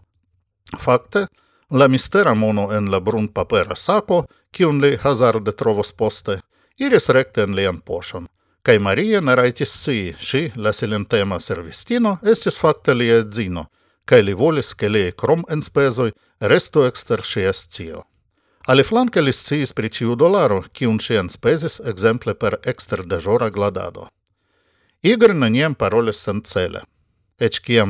Fakte, 0.79 1.27
la 1.69 1.87
mistera 1.87 2.33
mono 2.33 2.71
en 2.73 2.91
la 2.91 2.99
brun 2.99 3.27
papera 3.27 3.75
sako, 3.75 4.25
kiun 4.51 4.81
li 4.81 4.97
hazarde 5.03 5.51
trovos 5.51 5.91
poste, 5.91 6.39
iris 6.77 7.09
rekte 7.09 7.43
en 7.43 7.55
lian 7.55 7.79
poŝon. 7.79 8.27
Kaj 8.61 8.79
Maria 8.79 9.21
ne 9.21 9.35
rajtis 9.35 9.71
si, 9.83 10.13
ŝi, 10.19 10.51
la 10.55 10.73
silentema 10.73 11.39
servistino, 11.39 12.17
estis 12.23 12.59
fakte 12.59 12.93
lia 12.93 13.21
edzino, 13.23 13.65
kaj 14.05 14.21
li 14.21 14.33
volis, 14.33 14.73
ke 14.73 14.89
liaj 14.89 15.11
krom 15.21 15.45
enspezoj 15.49 16.11
restu 16.51 16.83
ekster 16.89 17.23
ŝia 17.23 17.53
scio. 17.53 18.03
Aliflanke 18.67 19.21
li 19.21 19.33
sciis 19.33 19.73
pri 19.73 19.89
ĉiu 19.89 20.15
dolaro, 20.19 20.63
kiun 20.73 20.99
ŝi 20.99 21.15
enspezis 21.23 21.79
ekzemple 21.91 22.35
per 22.35 22.59
eksterdeĵora 22.73 23.49
gladado. 23.49 24.09
Igor 25.01 25.33
neniam 25.33 25.75
parolis 25.75 26.19
sencele. 26.25 26.83
Ești 27.39 27.81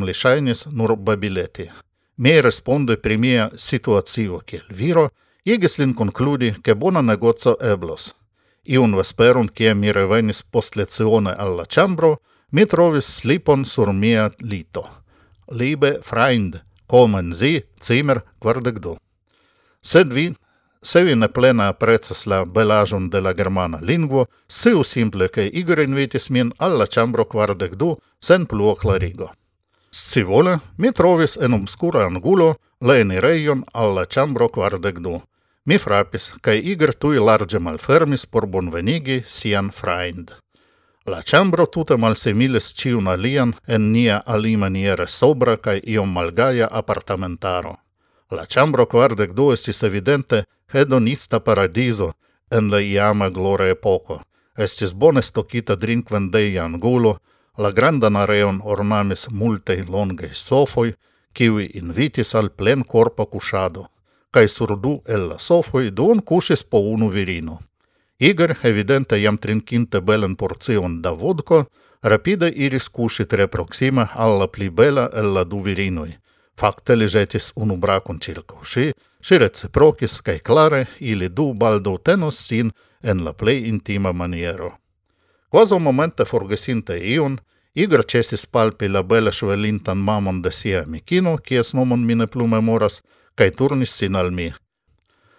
norbabilete. 0.71 1.73
Mei 2.15 2.39
răspunde 2.39 2.95
primia 2.95 3.51
situațiu 3.55 4.41
che 4.45 4.55
il 4.55 4.75
viro, 4.75 5.09
iegis 5.43 5.77
lin 5.77 5.93
concludi 5.93 6.51
che 6.61 6.73
bona 6.73 7.01
negozio 7.01 7.55
eblos. 7.59 8.15
Iun 8.63 8.95
vesperunt 8.95 9.51
che 9.51 9.73
mi 9.73 9.91
revenis 9.91 10.41
post 10.41 10.75
lezione 10.75 11.31
alla 11.31 11.63
chambro, 11.65 12.21
mi 12.49 12.65
trovis 12.65 13.05
slipon 13.05 13.63
sur 13.63 13.91
mia 13.91 14.33
lito. 14.37 15.03
Liebe 15.45 15.99
Freund, 16.01 16.63
kommen 16.85 17.33
Sie, 17.33 17.67
Zimmer, 17.79 18.23
quardegdo. 18.37 18.97
Sed 19.81 20.13
vi 20.13 20.35
se 20.81 21.03
vi 21.03 21.15
ne 21.15 21.27
plena 21.27 21.67
aprezas 21.67 22.25
la 22.25 22.45
belaĵon 22.45 23.09
de 23.09 23.21
la 23.21 23.33
germana 23.33 23.79
lingvo, 23.81 24.25
sciu 24.47 24.83
simple, 24.83 25.27
ke 25.27 25.47
Igor 25.47 25.79
invitis 25.79 26.29
min 26.29 26.51
alla 26.57 26.85
la 26.85 27.23
kvardek 27.23 27.75
du 27.75 27.97
sen 28.19 28.45
pluo 28.45 28.75
clarigo. 28.75 29.31
Si 29.91 30.23
vole, 30.23 30.59
mi 30.77 30.91
trovis 30.91 31.37
en 31.37 31.53
obscura 31.53 32.05
angulo 32.05 32.55
la 32.81 32.97
enirejon 32.97 33.63
alla 33.73 34.05
chambro 34.05 34.47
ĉambro 34.47 34.49
kvardek 34.49 34.99
du. 34.99 35.21
Mi 35.65 35.77
frapis, 35.77 36.33
kaj 36.41 36.61
Igor 36.63 36.93
tui 36.93 37.19
large 37.19 37.59
malfermis 37.59 38.25
por 38.25 38.45
bonvenigi 38.45 39.23
sian 39.27 39.71
freind. 39.71 40.31
La 41.05 41.21
chambro 41.21 41.65
tuta 41.65 41.97
malsimilis 41.97 42.73
ciun 42.73 43.07
alian 43.07 43.53
en 43.67 43.91
nia 43.91 44.21
alimaniere 44.25 45.07
sobra 45.07 45.57
kai 45.57 45.81
iom 45.83 46.11
malgaja 46.13 46.67
apartamentaro. 46.71 47.75
La 48.31 48.45
chambro 48.45 48.85
quardec 48.85 49.31
du 49.33 49.51
estis 49.51 49.81
evidente 49.83 50.43
hedonista 50.71 51.39
paradiso 51.39 52.11
en 52.51 52.69
la 52.69 52.79
iama 52.81 53.29
glore 53.29 53.69
epoco. 53.73 54.21
Estis 54.57 54.93
bone 54.93 55.21
stocita 55.21 55.75
drink 55.75 56.11
vendei 56.11 56.57
angulo, 56.57 57.17
la 57.57 57.71
grandan 57.71 58.15
areon 58.15 58.61
ornamis 58.63 59.27
multe 59.31 59.83
longe 59.87 60.29
sofoi, 60.33 60.93
kiwi 61.33 61.71
invitis 61.73 62.35
al 62.35 62.51
plen 62.51 62.83
corpo 62.83 63.25
cusado, 63.25 63.87
cae 64.31 64.47
sur 64.47 64.77
du 64.77 65.01
el 65.07 65.27
la 65.29 65.39
sofoi 65.39 65.89
duon 65.89 66.21
cusis 66.21 66.63
po 66.63 66.79
unu 66.79 67.09
virino. 67.09 67.59
Igor, 68.19 68.57
evidente 68.63 69.17
jam 69.17 69.37
trinkinte 69.37 70.01
belen 70.01 70.35
porcion 70.35 71.01
da 71.01 71.11
vodko, 71.11 71.65
rapide 72.03 72.53
iris 72.55 72.89
cusi 72.89 73.25
tre 73.25 73.47
proxima 73.47 74.09
alla 74.13 74.47
pli 74.47 74.69
bela 74.69 75.09
el 75.13 75.33
la 75.33 75.43
du 75.43 75.63
virinoi 75.63 76.17
fakteläget 76.59 77.33
unumbra 77.55 77.99
končilkovši, 77.99 78.91
širec 79.21 79.65
prokiskaj 79.71 80.39
klare 80.39 80.85
ili 80.99 81.29
du 81.29 81.53
baldo 81.53 81.97
tenossin 81.97 82.71
en 83.03 83.23
la 83.25 83.33
plej 83.33 83.67
intima 83.67 84.11
maniero. 84.11 84.71
Quasi 85.49 85.79
momente 85.79 86.25
forgesinte 86.25 86.97
ion, 86.97 87.39
igra 87.73 88.03
cesis 88.03 88.45
palpi 88.45 88.87
la 88.87 89.03
bela 89.03 89.31
švelintan 89.31 89.97
mamon 89.97 90.41
de 90.41 90.51
sia 90.51 90.83
amikino, 90.83 91.37
kies 91.37 91.73
nomon 91.73 92.05
mi 92.05 92.15
ne 92.15 92.27
plu 92.27 92.47
memoras, 92.47 93.01
kaj 93.35 93.51
turnis 93.51 93.95
sin 93.97 94.15
al 94.15 94.31
mi. 94.31 94.51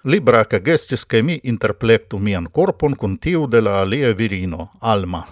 Li 0.05 0.21
braca 0.21 0.59
gestis 0.59 1.05
che 1.05 1.23
mi 1.23 1.41
interplectu 1.43 2.19
mian 2.19 2.47
corpon 2.47 2.95
con 2.97 3.19
tiu 3.19 3.47
de 3.47 3.61
la 3.61 3.81
alia 3.81 4.15
virino, 4.15 4.71
Alma. 4.81 5.27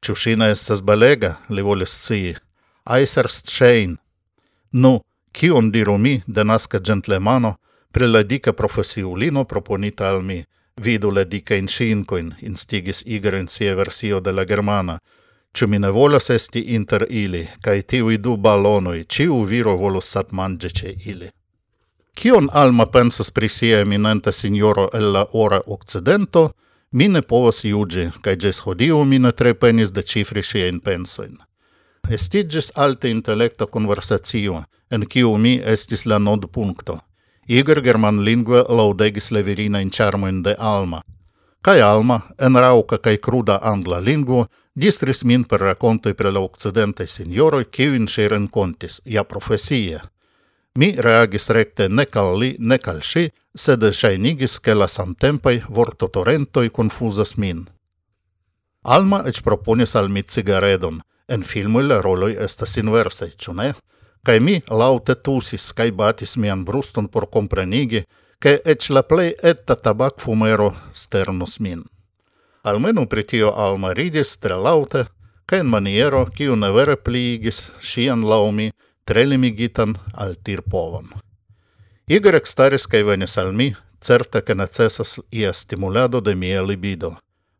Ciuscina 0.00 0.48
estes 0.48 0.82
belega, 0.82 1.38
li 1.48 1.62
volis 1.62 1.90
scii. 1.90 2.36
Aisers 2.84 3.42
Shane. 3.46 3.96
Nu, 4.70 4.92
no, 4.92 5.00
Cion 5.34 5.70
diru 5.70 5.98
mi, 5.98 6.22
denasca 6.26 6.78
gentlemano, 6.80 7.58
pre 7.90 8.06
la 8.06 8.22
dica 8.22 8.52
profesiulino 8.52 9.44
proponita 9.44 10.08
al 10.08 10.22
mi, 10.22 10.44
vidu 10.80 11.10
la 11.10 11.24
dica 11.24 11.54
in 11.54 11.66
cincoin, 11.66 12.34
instigis 12.40 13.02
Igor 13.06 13.34
in 13.34 13.48
sia 13.48 13.74
versio 13.74 14.20
de 14.20 14.32
la 14.32 14.44
Germana, 14.44 14.98
ciu 15.52 15.68
mi 15.68 15.78
ne 15.78 15.90
volas 15.90 16.30
esti 16.30 16.74
inter 16.74 17.06
ili, 17.10 17.48
cae 17.60 17.82
tiui 17.82 18.18
du 18.18 18.36
balonoi, 18.36 19.04
ciu 19.08 19.44
viro 19.44 19.76
volus 19.76 20.10
sat 20.10 20.30
mangice 20.32 20.94
ili. 21.06 21.30
Cion 22.14 22.48
alma 22.52 22.86
pensas 22.86 23.30
pri 23.30 23.48
sia 23.48 23.80
eminenta 23.80 24.32
signoro 24.32 24.88
el 24.92 25.12
la 25.12 25.26
ora 25.32 25.60
occidento, 25.66 26.52
mi 26.92 27.08
ne 27.08 27.22
povas 27.22 27.64
iugi, 27.64 28.10
cae 28.22 28.36
ges 28.36 28.60
hodiu 28.60 29.04
mi 29.04 29.18
ne 29.18 29.32
tre 29.32 29.54
penis 29.54 29.90
de 29.90 30.02
cifri 30.02 30.42
siein 30.42 30.80
pensoin. 30.80 31.38
Estigis 32.10 32.72
alte 32.74 33.08
intellecta 33.08 33.66
conversatio, 33.66 34.64
en 34.90 35.06
kiu 35.08 35.38
mi 35.38 35.54
estis 35.64 36.04
la 36.06 36.18
nod 36.18 36.50
puncto. 36.52 36.98
Igor 37.48 37.80
german 37.82 38.24
lingua 38.24 38.64
laudegis 38.68 39.30
le 39.30 39.42
virina 39.42 39.80
in 39.80 39.90
charmoin 39.90 40.42
de 40.42 40.54
Alma. 40.58 41.00
Kai 41.62 41.80
Alma, 41.80 42.20
en 42.38 42.56
rauca 42.60 42.98
kai 42.98 43.16
cruda 43.18 43.58
angla 43.62 44.00
lingua, 44.00 44.48
distris 44.74 45.24
min 45.24 45.44
per 45.44 45.60
racontoi 45.60 46.14
pre 46.14 46.30
la 46.30 46.40
occidente 46.40 47.06
senioroi, 47.06 47.64
kiuin 47.70 48.08
si 48.08 48.28
rencontis, 48.28 49.00
ja 49.04 49.24
profesie. 49.24 50.00
Mi 50.78 50.94
reagis 50.98 51.48
recte 51.48 51.88
ne 51.88 52.04
cal 52.04 52.38
li, 52.38 52.54
ne 52.58 52.78
cal 52.78 53.00
si, 53.02 53.30
sed 53.54 53.90
shainigis 53.92 54.60
che 54.60 54.74
la 54.74 54.86
samtempai 54.86 55.62
vortotorentoi 55.68 56.70
confusas 56.70 57.34
min. 57.36 57.64
Alma 58.82 59.24
ec 59.24 59.40
proponis 59.40 59.94
al 59.94 60.10
mi 60.10 60.22
cigaredon– 60.22 61.00
En 61.28 61.42
filmoj 61.42 61.82
la 61.88 62.00
roloi 62.02 62.36
estas 62.46 62.76
inversaj, 62.76 63.30
ĉu 63.40 63.54
ne? 63.56 63.72
Kaj 64.24 64.40
mi 64.40 64.58
laŭte 64.68 65.14
tusis 65.14 65.72
kaj 65.72 65.90
batis 65.96 66.36
mian 66.36 66.64
bruston 66.64 67.08
por 67.08 67.26
komprenigi, 67.32 68.04
ke 68.38 68.58
eĉ 68.72 68.90
la 68.90 69.02
plej 69.02 69.32
eta 69.52 69.74
tabakfumero 69.74 70.72
sternus 70.92 71.58
min. 71.60 71.84
Almenu 72.62 73.06
pri 73.08 73.24
tio 73.24 73.52
Alma 73.56 73.92
ridis 73.92 74.36
tre 74.36 74.56
laŭte 74.56 75.06
kaj 75.46 75.60
en 75.60 75.70
maniero, 75.72 76.26
kiu 76.36 76.56
ne 76.56 76.70
vere 76.72 76.96
pliigis 76.96 77.62
ŝian 77.80 78.24
laŭ 78.24 78.50
mi 78.50 78.70
tre 79.04 79.24
limigitan 79.24 79.96
altirpovon. 80.12 81.08
Igor 82.08 82.36
ekstaris 82.36 82.86
kaj 82.86 83.02
venis 83.02 83.38
al 83.40 83.52
mi, 83.52 83.72
certe 84.00 84.40
ke 84.44 84.54
necesas 84.54 85.18
ia 85.30 85.52
stimulado 85.52 86.20
de 86.20 86.34
mia 86.34 86.62
libido. 86.62 87.14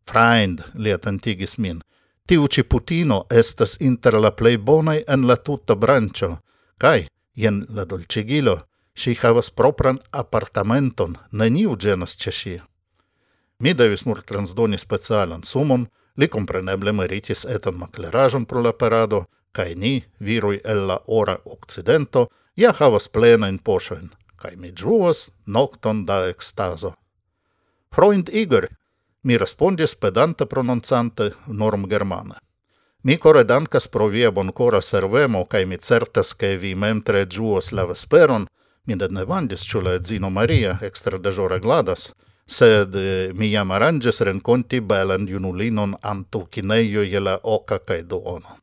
Freind, 0.09 0.61
li 0.75 0.93
atentigis 0.93 1.59
min– 1.59 1.81
Tiu 2.29 2.49
ci 2.49 2.63
putino 2.63 3.27
estas 3.31 3.77
inter 3.81 4.15
la 4.21 4.31
plei 4.31 4.57
bonai 4.57 5.05
en 5.09 5.27
la 5.29 5.37
tuta 5.37 5.75
brancio, 5.75 6.39
Kai, 6.79 7.07
jen 7.35 7.67
la 7.69 7.85
dolcigilo, 7.85 8.59
si 8.95 9.15
havas 9.23 9.51
propran 9.51 9.99
apartamenton, 10.11 11.17
neniu 11.33 11.77
genas 11.77 12.17
ce 12.17 12.33
si. 12.33 12.61
Mi 13.59 13.75
devis 13.75 14.05
nur 14.07 14.23
transdoni 14.23 14.79
specialan 14.79 15.43
sumon, 15.43 15.87
li 16.17 16.29
compreneble 16.29 16.93
meritis 16.93 17.45
etan 17.45 17.79
maklerajon 17.79 18.47
pro 18.47 18.63
la 18.63 18.73
parado, 18.73 19.25
cae 19.53 19.75
ni, 19.75 20.03
virui 20.21 20.61
el 20.65 20.87
la 20.89 20.99
ora 21.07 21.39
occidento, 21.45 22.27
ja 22.57 22.73
havas 22.73 23.09
plena 23.09 23.49
in 23.49 23.59
poŝojn, 23.59 24.11
kai 24.37 24.57
mi 24.57 24.73
ĝuas 24.73 25.29
nocton 25.47 26.05
da 26.07 26.25
ekstazo. 26.29 26.95
Freund 27.95 28.31
Igor 28.33 28.69
mi 29.25 29.37
respondis 29.37 29.95
pedante 29.95 30.47
prononcante 30.47 31.33
norm 31.47 31.87
germane. 31.89 32.35
Mi 33.03 33.19
core 33.19 33.45
dankas 33.45 33.89
pro 33.89 34.09
via 34.09 34.31
boncora 34.33 34.81
servemo, 34.81 35.47
cae 35.47 35.65
mi 35.67 35.79
certas 35.79 36.35
che 36.35 36.57
vi 36.57 36.75
mentre 36.75 37.27
giuos 37.27 37.71
la 37.73 37.85
vesperon, 37.85 38.47
mi 38.87 38.95
ne 38.95 39.25
vandis 39.25 39.63
ciu 39.63 39.81
la 39.81 39.99
zino 40.03 40.31
Maria, 40.31 40.79
extra 40.81 41.19
dejore 41.19 41.59
gladas, 41.59 42.13
sed 42.47 42.95
eh, 42.95 43.31
mi 43.35 43.51
jam 43.51 43.71
aranges 43.71 44.21
renconti 44.21 44.81
belen 44.81 45.27
junulinon 45.27 45.97
antu 46.01 46.47
cineio 46.51 47.03
je 47.03 47.21
la 47.21 47.39
oca 47.43 47.79
cae 47.79 48.03
duono. 48.05 48.59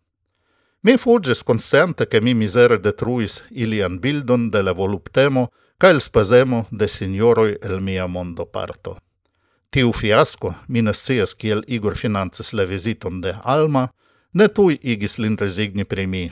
Mi 0.81 0.97
fugis 0.97 1.43
consciente 1.43 2.07
che 2.07 2.21
mi 2.21 2.33
misere 2.33 2.79
detruis 2.79 3.43
ilian 3.49 3.99
bildon 3.99 4.49
de 4.49 4.61
la 4.61 4.73
voluptemo 4.73 5.51
ca 5.77 5.89
il 5.89 6.01
spasemo 6.01 6.65
de 6.69 6.87
signoroi 6.87 7.57
el 7.61 7.81
mia 7.81 8.07
mondo 8.07 8.45
parto. 8.45 8.97
Tiu 9.71 9.93
fiasco, 9.95 10.53
mi 10.67 10.81
ne 10.81 10.91
kiel 11.37 11.63
Igor 11.67 11.95
finances 11.95 12.53
la 12.53 12.63
visiton 12.65 13.21
de 13.21 13.35
Alma, 13.43 13.87
ne 14.33 14.47
tui 14.47 14.77
igis 14.83 15.17
lin 15.17 15.37
resigni 15.37 15.85
pri 15.85 16.07
mi. 16.07 16.31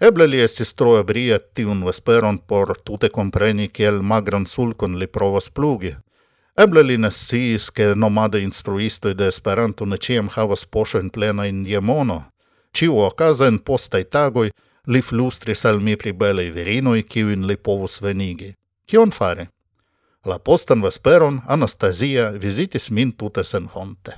Eble 0.00 0.26
li 0.26 0.40
estis 0.40 0.72
tro 0.74 0.94
ebria 0.98 1.38
tiun 1.38 1.84
vesperon 1.84 2.38
por 2.38 2.72
tute 2.84 3.08
compreni 3.08 3.68
kiel 3.68 4.00
magran 4.02 4.46
sulcon 4.46 4.98
li 4.98 5.06
provas 5.06 5.48
plugi. 5.48 5.94
Eble 6.56 6.82
li 6.82 6.96
ne 6.96 7.10
sciis, 7.10 7.70
ke 7.70 7.94
nomade 7.94 8.40
instruistoi 8.40 9.14
de 9.14 9.28
Esperanto 9.28 9.84
ne 9.84 9.96
ĉiam 9.96 10.28
havas 10.34 10.64
poŝojn 10.64 11.10
plena 11.10 11.46
in 11.46 11.62
diemono. 11.64 12.18
Ciu 12.72 12.98
ocasa 13.04 13.52
in 13.52 13.58
postai 13.58 14.04
tagoj 14.04 14.50
li 14.86 15.00
flustris 15.02 15.64
al 15.64 15.80
mi 15.80 15.96
pri 15.96 16.12
belei 16.12 16.50
virinoi 16.50 17.02
kiujn 17.02 17.46
li 17.46 17.56
povus 17.56 18.00
venigi. 18.00 18.54
Cion 18.88 19.10
fare? 19.10 19.50
La 20.24 20.38
postan 20.38 20.82
vesperon 20.82 21.40
Anastasia 21.46 22.30
vizitis 22.30 22.90
min 22.90 23.12
tute 23.12 23.44
senhonte. 23.44 24.12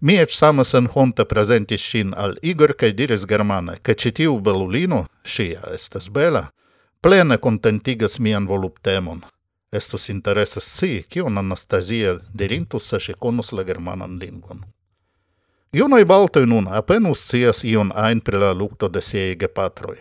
Mi 0.00 0.16
eč 0.16 0.36
sama 0.36 0.64
sen 0.64 0.86
honte 0.94 1.24
prezentis 1.24 1.84
sin 1.90 2.14
al 2.16 2.36
Igor 2.42 2.72
kaj 2.72 2.92
diris 2.92 3.26
germane, 3.28 3.76
ke 3.82 3.94
citiu 3.94 4.38
belulino, 4.40 5.04
ŝia 5.24 5.60
estas 5.74 6.08
bela, 6.08 6.46
plene 7.00 7.36
contentigas 7.36 8.18
mian 8.18 8.46
voluptemon. 8.46 9.20
Estus 9.72 10.08
interese 10.08 10.60
si, 10.60 11.02
kion 11.08 11.38
Anastasia 11.38 12.14
dirintus 12.32 12.88
se 12.88 13.00
si 13.00 13.14
konus 13.18 13.52
la 13.52 13.64
germanan 13.64 14.16
lingvon. 14.18 14.64
Junoj 15.72 16.04
baltoj 16.04 16.46
nun 16.46 16.68
apenaŭ 16.70 17.12
scias 17.14 17.64
ion 17.64 17.92
ajn 17.94 18.20
pri 18.20 18.38
la 18.38 18.52
lukto 18.52 18.88
de 18.88 19.02
siaj 19.02 19.34
gepatroj. 19.40 19.98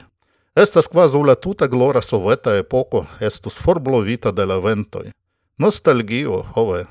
Estas 0.56 0.88
kvazaŭ 0.88 1.24
la 1.26 1.36
tuta 1.36 1.68
glora 1.68 2.02
soveta 2.02 2.54
epoko 2.56 3.06
estus 3.20 3.58
forblovita 3.60 4.32
de 4.32 4.46
la 4.46 4.60
ventoj, 4.62 5.08
Nostalgio, 5.64 6.44
hove. 6.56 6.86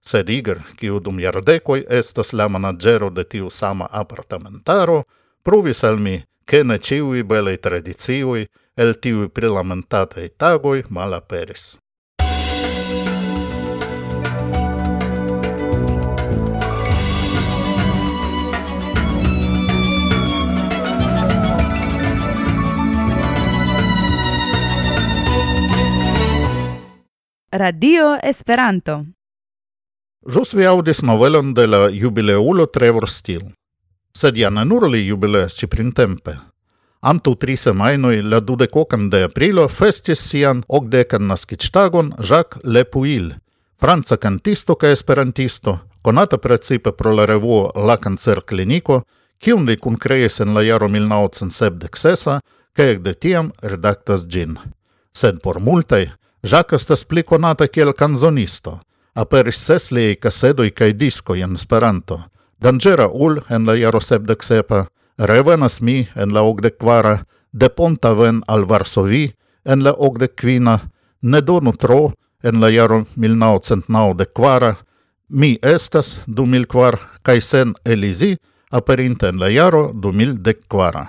Sed 0.00 0.30
Iger, 0.30 0.58
kiu 0.78 0.98
dum 0.98 1.20
jardekoj 1.22 1.84
estas 1.88 2.32
la 2.32 2.48
managero 2.48 3.10
de 3.10 3.22
tiu 3.24 3.50
sama 3.50 3.86
apartamentaro, 3.90 5.04
pruvis 5.42 5.84
al 5.84 6.00
mi, 6.02 6.16
ke 6.44 6.64
ne 6.64 6.80
ĉiuj 6.82 7.22
belaj 7.22 7.60
tradicioj 7.66 8.40
el 8.76 8.90
tiuj 9.06 9.28
prilamentataj 9.28 10.26
tagoj 10.44 10.82
malaperis. 10.90 11.81
Radio 27.54 28.18
Esperanto. 28.22 29.04
Jus 30.24 30.54
vi 30.54 30.64
audis 30.64 31.02
novelon 31.02 31.50
de 31.54 31.66
la 31.66 31.90
jubileulo 31.90 32.66
Trevor 32.66 33.10
Steele. 33.10 33.50
Sed 34.16 34.38
ja 34.40 34.48
ne 34.50 34.64
nur 34.64 34.86
li 34.88 35.02
jubileas 35.06 35.52
ci 35.58 35.66
printempe. 35.66 36.32
Antu 37.00 37.34
tri 37.34 37.56
semainoi 37.56 38.22
la 38.22 38.40
dudecocan 38.40 39.10
de 39.10 39.20
aprilo 39.28 39.66
festis 39.68 40.22
sian 40.30 40.62
ogdecan 40.68 41.28
naskiĝtagon 41.28 42.14
Jacques 42.30 42.64
Lepuil, 42.64 43.34
franca 43.76 44.16
kantisto 44.16 44.78
kaj 44.80 44.96
esperantisto, 44.96 45.76
konata 46.02 46.38
precipe 46.38 46.92
pro 46.92 47.12
la 47.12 47.26
revuo 47.26 47.68
La 47.76 47.98
Cancer 47.98 48.40
Clinico, 48.48 49.02
kiun 49.38 49.68
li 49.68 49.76
kunkreis 49.76 50.40
en 50.40 50.54
la 50.54 50.64
jaro 50.64 50.88
1976 50.88 52.40
kaj 52.72 52.90
ekde 52.96 53.14
tiam 53.14 53.52
redactas 53.60 54.24
gin. 54.24 54.56
Sed 55.12 55.44
por 55.44 55.60
multai, 55.60 56.06
Jacques 56.42 56.82
sta 56.82 56.96
splicconata 56.96 57.68
kiel 57.68 57.92
canzonisto. 57.92 58.80
Aperis 59.14 59.60
ses 59.66 59.90
liaj 59.92 60.16
kasedoj 60.24 60.70
kaj 60.74 60.92
disko 60.98 61.36
en 61.36 61.54
Esperanto. 61.54 62.18
Danĝera 62.58 63.06
ul 63.08 63.42
en 63.50 63.66
la 63.66 63.76
jaro 63.78 64.00
sepdeksepa, 64.00 64.86
revenas 65.18 65.80
mi 65.80 66.08
en 66.14 66.34
la 66.34 66.42
okdekkvara, 66.42 67.24
de 67.52 67.68
Pontaven 67.68 68.40
al 68.48 68.64
Varsovi 68.64 69.32
en 69.64 69.84
la 69.84 69.92
okdekkvina, 69.92 70.78
ne 71.22 71.40
donu 71.40 71.72
tro 71.78 72.12
en 72.42 72.60
la 72.60 72.70
jaro 72.72 73.04
milnaŭcentnaŭdekkvara, 73.14 74.74
mi 75.28 75.58
estas 75.62 76.20
du 76.26 76.46
mil 76.46 76.66
kvar 76.66 76.98
kaj 77.22 77.40
sen 77.40 77.74
Elizi 77.84 78.36
aperinte 78.70 79.28
en 79.28 79.38
la 79.38 79.48
jaro 79.48 79.92
du 79.94 80.12
mil 80.12 80.34
dekkvara. 80.42 81.06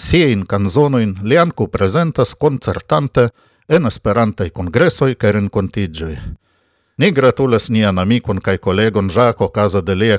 Siajn 0.00 0.46
kanzonojn 0.48 1.18
li 1.22 1.36
ankaŭ 1.36 1.66
prezentas 1.68 2.32
koncertante 2.34 3.28
en 3.70 3.86
Esperantaj 3.86 4.48
kongresoj 4.50 5.14
kaj 5.14 5.32
renkontiĝoj. 5.36 6.14
Ni 6.98 7.10
gratulas 7.16 7.68
nian 7.70 7.98
amicon 8.02 8.40
kaj 8.40 8.56
collegon 8.58 9.10
Jaco 9.14 9.48
casa 9.48 9.80
de 9.80 9.94
lia 9.94 10.18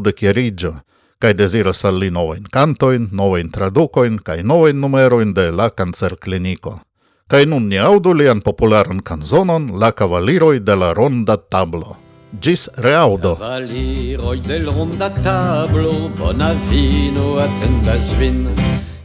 de 0.00 0.12
chierigio, 0.12 0.74
kaj 1.18 1.32
deziras 1.34 1.84
al 1.84 1.98
li 1.98 2.10
novajn 2.10 2.48
kantojn, 2.50 3.08
novajn 3.12 3.50
tradukojn 3.50 4.18
kaj 4.18 4.42
numero 4.80 5.20
in 5.22 5.34
de 5.34 5.50
la 5.50 5.70
kancerkliniko. 5.70 6.80
Kaj 7.28 7.46
nun 7.46 7.68
ni 7.68 7.78
audu 7.78 8.12
lian 8.12 8.40
popularan 8.40 9.00
kanzonon 9.00 9.70
La 9.80 9.92
Cavaliroi 9.92 10.60
de 10.60 10.76
la 10.76 10.92
ronda 10.92 11.36
tablo. 11.36 11.96
Gis 12.40 12.68
reaudo. 12.76 13.36
Cavaliroi 13.36 14.40
del 14.40 14.66
ronda 14.66 15.08
tablo, 15.22 16.10
bona 16.18 16.52
vino 16.70 17.36
attendas 17.38 18.18
vin. 18.18 18.48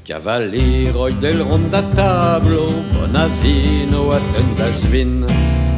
Cavaliero 0.07 1.09
del 1.19 1.43
rondatablo, 1.43 2.67
oh, 2.67 2.97
Bonavino 2.97 4.03
oh, 4.03 4.13
attendas 4.13 4.89
vin. 4.89 5.25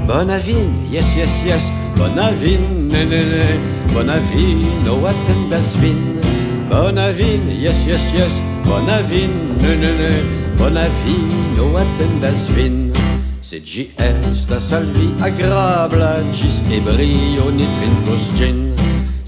Bonavin, 0.05 0.85
yes, 0.91 1.15
yes, 1.15 1.43
yes, 1.43 1.71
Bonavin, 1.97 2.87
ne, 2.89 3.05
ne, 3.05 3.57
Bonavino 3.91 4.93
oh, 5.01 5.07
attendas 5.07 5.75
vin. 5.81 6.21
Bonavin, 6.69 7.49
yes, 7.59 7.83
yes, 7.87 8.13
yes, 8.13 8.29
Bonavin, 8.65 9.31
ne, 9.61 9.75
ne, 9.75 10.21
Bonavino 10.57 11.75
attendas 11.75 12.51
vin. 12.53 12.93
Se 13.41 13.63
ci 13.63 13.89
est 13.97 14.47
la 14.47 14.59
salvi 14.59 15.09
agrabla, 15.23 16.17
gis 16.31 16.61
ebrio 16.69 17.49
nitrin 17.49 17.95
gin. 18.37 18.78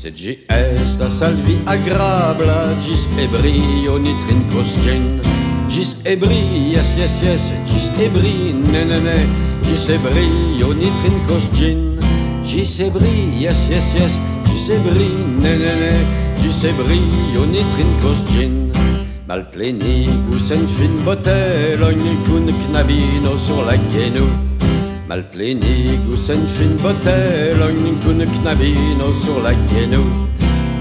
CG 0.02 0.40
est 0.50 1.10
salvi 1.10 1.58
agrabla, 1.68 2.74
gis 2.82 3.06
ebri 3.22 3.88
onitrin 3.88 4.42
cosgen, 4.50 5.22
gis 5.70 5.96
ebri, 6.06 6.72
yes, 6.74 6.96
yes, 6.98 7.22
yes, 7.22 7.52
gis 7.68 7.92
ebri, 8.02 8.56
ne, 8.72 8.82
ne, 8.90 8.98
ne, 8.98 9.18
gis 9.62 9.90
ebri 9.94 10.26
onitrin 10.66 11.20
cosgen, 11.30 12.00
gis 12.44 12.80
ebri, 12.80 13.14
yes, 13.38 13.68
yes, 13.70 13.94
yes, 13.94 14.18
gis 14.50 14.72
ebri, 14.74 15.12
ne, 15.38 15.54
ne, 15.62 15.74
ne, 15.84 15.94
gis 16.42 16.64
ebri 16.66 17.04
onitrin 17.38 17.94
cosgen. 18.02 18.72
Malpleni, 19.28 20.08
gusen 20.32 20.66
fin 20.80 20.98
botte, 21.06 21.78
logne 21.78 22.18
kun 22.26 22.50
knabino 22.66 23.38
sur 23.38 23.62
la 23.70 23.78
guénou, 23.94 24.51
genou. 25.12 25.22
Malplenigus 25.22 26.30
en 26.30 26.46
fin 26.56 26.72
botelon 26.82 28.00
Kun 28.04 28.24
knabino 28.24 29.12
sur 29.14 29.44
la 29.44 29.52
genu 29.68 30.04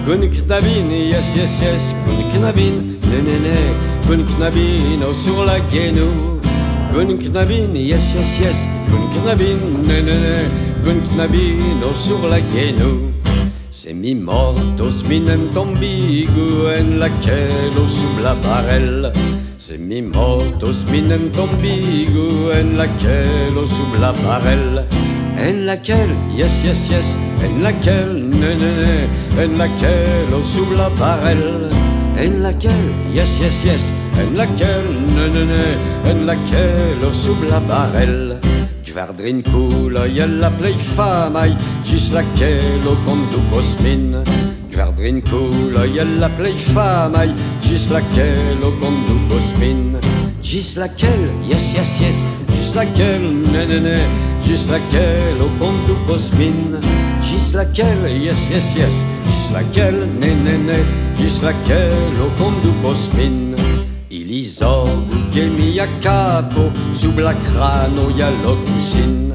Kun 0.07 0.23
knabin, 0.31 0.91
yes, 0.91 1.35
yes, 1.35 1.61
yes 1.63 1.83
Kun 2.07 2.23
knabin, 2.35 2.99
ne, 3.11 3.19
ne, 3.27 3.37
ne 3.43 3.57
Kun 4.07 4.25
knabino 4.25 5.13
sur 5.15 5.45
la 5.45 5.59
genu 5.73 6.07
Kun 6.93 7.19
knabin, 7.19 7.75
yes, 7.75 8.15
yes, 8.15 8.39
yes 8.41 8.67
Kun 8.87 9.03
knabin, 9.19 9.59
ne, 9.89 10.01
ne, 10.01 10.17
ne 10.23 10.37
Kun 10.85 11.01
knabino 11.15 11.91
sur 11.97 12.29
la 12.29 12.41
genu 12.55 13.11
Se 13.73 13.93
mi 13.93 14.15
mortos 14.15 15.03
minem 15.09 15.49
tombigu 15.55 16.71
En 16.79 16.99
la 17.01 17.09
cielo 17.23 17.89
sub 17.89 18.23
la 18.23 18.35
barelle 18.35 19.40
se 19.71 19.79
mi 19.79 20.03
motos 20.03 20.85
minem 20.91 21.31
tombigu 21.31 22.51
en 22.51 22.77
laquelle 22.77 23.57
on 23.57 23.69
sub 23.69 24.01
la 24.01 24.13
parelle 24.13 24.85
En 25.39 25.65
laquelle, 25.65 26.11
yes, 26.37 26.51
yes, 26.65 26.89
yes 26.91 27.15
En 27.45 27.63
laquelle, 27.63 28.19
ne, 28.41 28.51
ne, 28.63 28.71
ne 28.81 28.97
En 29.39 29.57
laquelle 29.57 30.35
on 30.35 30.43
sub 30.45 30.73
la 30.77 30.91
parelle 30.99 31.71
En 32.19 32.43
laquelle, 32.43 32.91
yes, 33.15 33.31
yes, 33.41 33.63
yes 33.65 33.93
En 34.19 34.35
laquelle, 34.37 34.91
ne, 35.15 35.29
ne, 35.39 35.45
ne 35.53 35.63
En 36.11 36.27
laquelle 36.27 37.07
on 37.07 37.15
sub 37.15 37.41
la 37.49 37.61
parelle 37.61 38.41
Kvardrin 38.83 39.41
kula 39.53 40.09
la 40.41 40.51
plej 40.51 40.79
famaj 40.97 41.55
Ĝis 41.85 42.11
la 42.13 42.25
kelo 42.35 42.99
kondukos 43.07 43.77
min 43.85 44.19
Kvardrin 44.73 45.23
kula 45.23 45.87
la 46.19 46.29
plej 46.29 46.59
famaj 46.75 47.29
Ĝis 47.63 47.91
la 47.95 48.01
kelo 48.17 48.75
kondukos 48.83 49.20
spin. 49.41 49.99
Juste 50.43 50.79
laquelle, 50.79 51.31
yes, 51.49 51.73
yes, 51.75 52.01
yes. 52.01 52.25
Juste 52.57 52.75
laquelle, 52.75 53.23
né, 53.53 53.67
né, 53.67 53.81
né. 53.81 53.99
Juste 54.47 54.71
laquelle, 54.71 55.41
au 55.41 55.49
pont 55.59 55.73
du 55.87 55.95
postmin. 56.07 56.79
Juste 57.23 57.55
laquelle, 57.55 58.11
yes, 58.11 58.37
yes, 58.51 58.75
yes. 58.77 59.05
Juste 59.25 59.53
laquelle, 59.53 60.09
né, 60.21 60.35
né, 60.35 60.59
né. 60.59 60.85
Juste 61.19 61.43
laquelle, 61.43 61.93
au 62.23 62.31
pont 62.37 62.53
du 62.63 62.71
postmin. 62.83 63.55
Ilizor, 64.11 64.89
Gemi 65.33 65.79
a 65.79 65.87
capo, 66.01 66.71
sub 66.97 67.19
la 67.19 67.33
crano, 67.33 68.11
y'a 68.17 68.29
l'ocucine. 68.43 69.35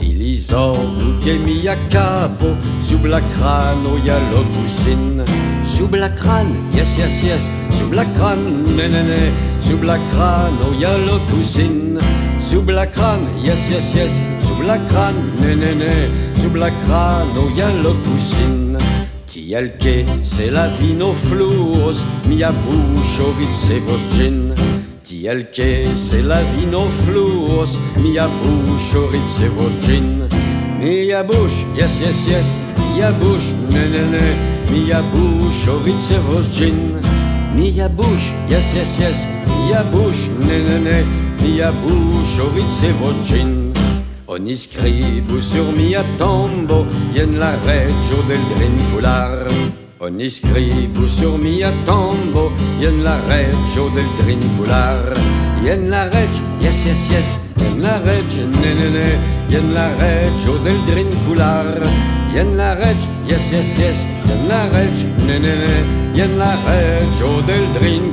Ilizor, 0.00 0.76
Gemi 1.24 1.66
a 1.68 1.76
capo, 1.88 2.54
sub 2.82 3.06
la 3.06 3.20
crano, 3.20 3.96
y'a 4.04 4.18
l'ocucine 4.30 5.49
sous 5.80 5.96
la 5.96 6.10
crâne, 6.10 6.52
yes, 6.74 6.88
yes, 6.98 7.22
yes, 7.22 7.50
sous 7.70 7.90
la 7.90 8.04
crâne, 8.04 8.64
nénéné, 8.76 9.32
sous 9.62 9.82
la 9.82 9.96
crâne, 10.12 10.52
oh 10.62 10.78
y'a 10.78 10.90
le 10.98 11.18
cousine, 11.32 11.98
sous 12.38 12.62
la 12.66 12.84
crâne, 12.84 13.26
yes, 13.42 13.58
yes, 13.70 13.94
yes, 13.94 14.20
sous 14.42 14.62
la 14.66 14.76
crâne, 14.76 15.14
nénéné, 15.40 16.10
sous 16.38 16.54
la 16.54 16.70
crâne, 16.70 17.28
oh 17.34 17.48
y'a 17.56 17.68
le 17.82 17.92
cousine. 18.04 18.76
Tielke, 19.24 20.04
c'est 20.22 20.50
la 20.50 20.68
vie, 20.68 20.88
vino 20.88 21.14
flouos, 21.14 22.04
mia 22.28 22.52
bouche, 22.52 23.70
et 23.70 23.78
vos 23.80 23.96
gin. 24.14 24.54
Tielke, 25.02 25.88
c'est 25.96 26.22
la 26.22 26.42
vie, 26.42 26.66
vino 26.66 26.82
flouos, 27.06 27.78
mia 27.96 28.28
bouche, 28.42 28.96
et 29.42 29.48
vos 29.48 29.70
gin. 29.86 30.28
Mia 30.82 31.22
bouche, 31.22 31.64
yes, 31.74 31.90
yes, 32.02 32.26
yes, 32.28 32.46
mia 32.94 33.12
bouche, 33.12 33.54
nénéné. 33.72 34.59
Miyabush, 34.70 35.66
Oritsev, 35.68 36.22
Mia 37.54 37.88
bouche, 37.88 38.32
yes, 38.48 38.64
yes, 38.74 38.98
yes. 39.00 39.26
Miyabush, 39.46 40.30
né, 40.46 40.58
né, 40.58 40.78
né. 40.78 41.04
Miyabush, 41.42 42.38
Oritsev, 42.38 43.00
Jin. 43.26 43.72
On 44.28 44.46
iscribu 44.46 45.42
sur 45.42 45.72
mia 45.74 46.04
tombo, 46.16 46.86
yen 47.12 47.36
la 47.40 47.50
reggio 47.66 48.22
del 48.28 48.38
trincular. 48.54 49.48
On 49.98 50.20
iscribu 50.20 51.08
sur 51.08 51.36
mia 51.36 51.72
tombo, 51.84 52.52
yen 52.78 53.02
la 53.02 53.18
reggio 53.26 53.90
del 53.90 54.06
trincular. 54.22 55.18
Yen 55.64 55.90
la 55.90 56.04
reggio, 56.04 56.42
yes, 56.62 56.86
yes, 56.86 57.10
yes. 57.10 57.38
Yen 57.58 57.82
la 57.82 57.98
reggio, 57.98 58.46
né, 58.46 58.70
né, 58.78 58.88
né. 58.94 59.18
Yen 59.50 59.74
la 59.74 59.88
reggio 59.98 60.58
del 60.62 60.78
trincular. 60.86 61.82
Yen 62.32 62.56
la 62.56 62.74
reggio, 62.74 63.08
yes, 63.26 63.42
yes, 63.50 63.78
yes 63.80 64.19
jen 64.30 64.48
la 64.48 64.62
rech, 64.74 65.00
ne 65.26 65.38
ne 65.38 65.54
la 66.38 66.54
rech, 66.66 67.22
o 67.22 67.40
del 67.42 67.66
drin. 67.74 68.10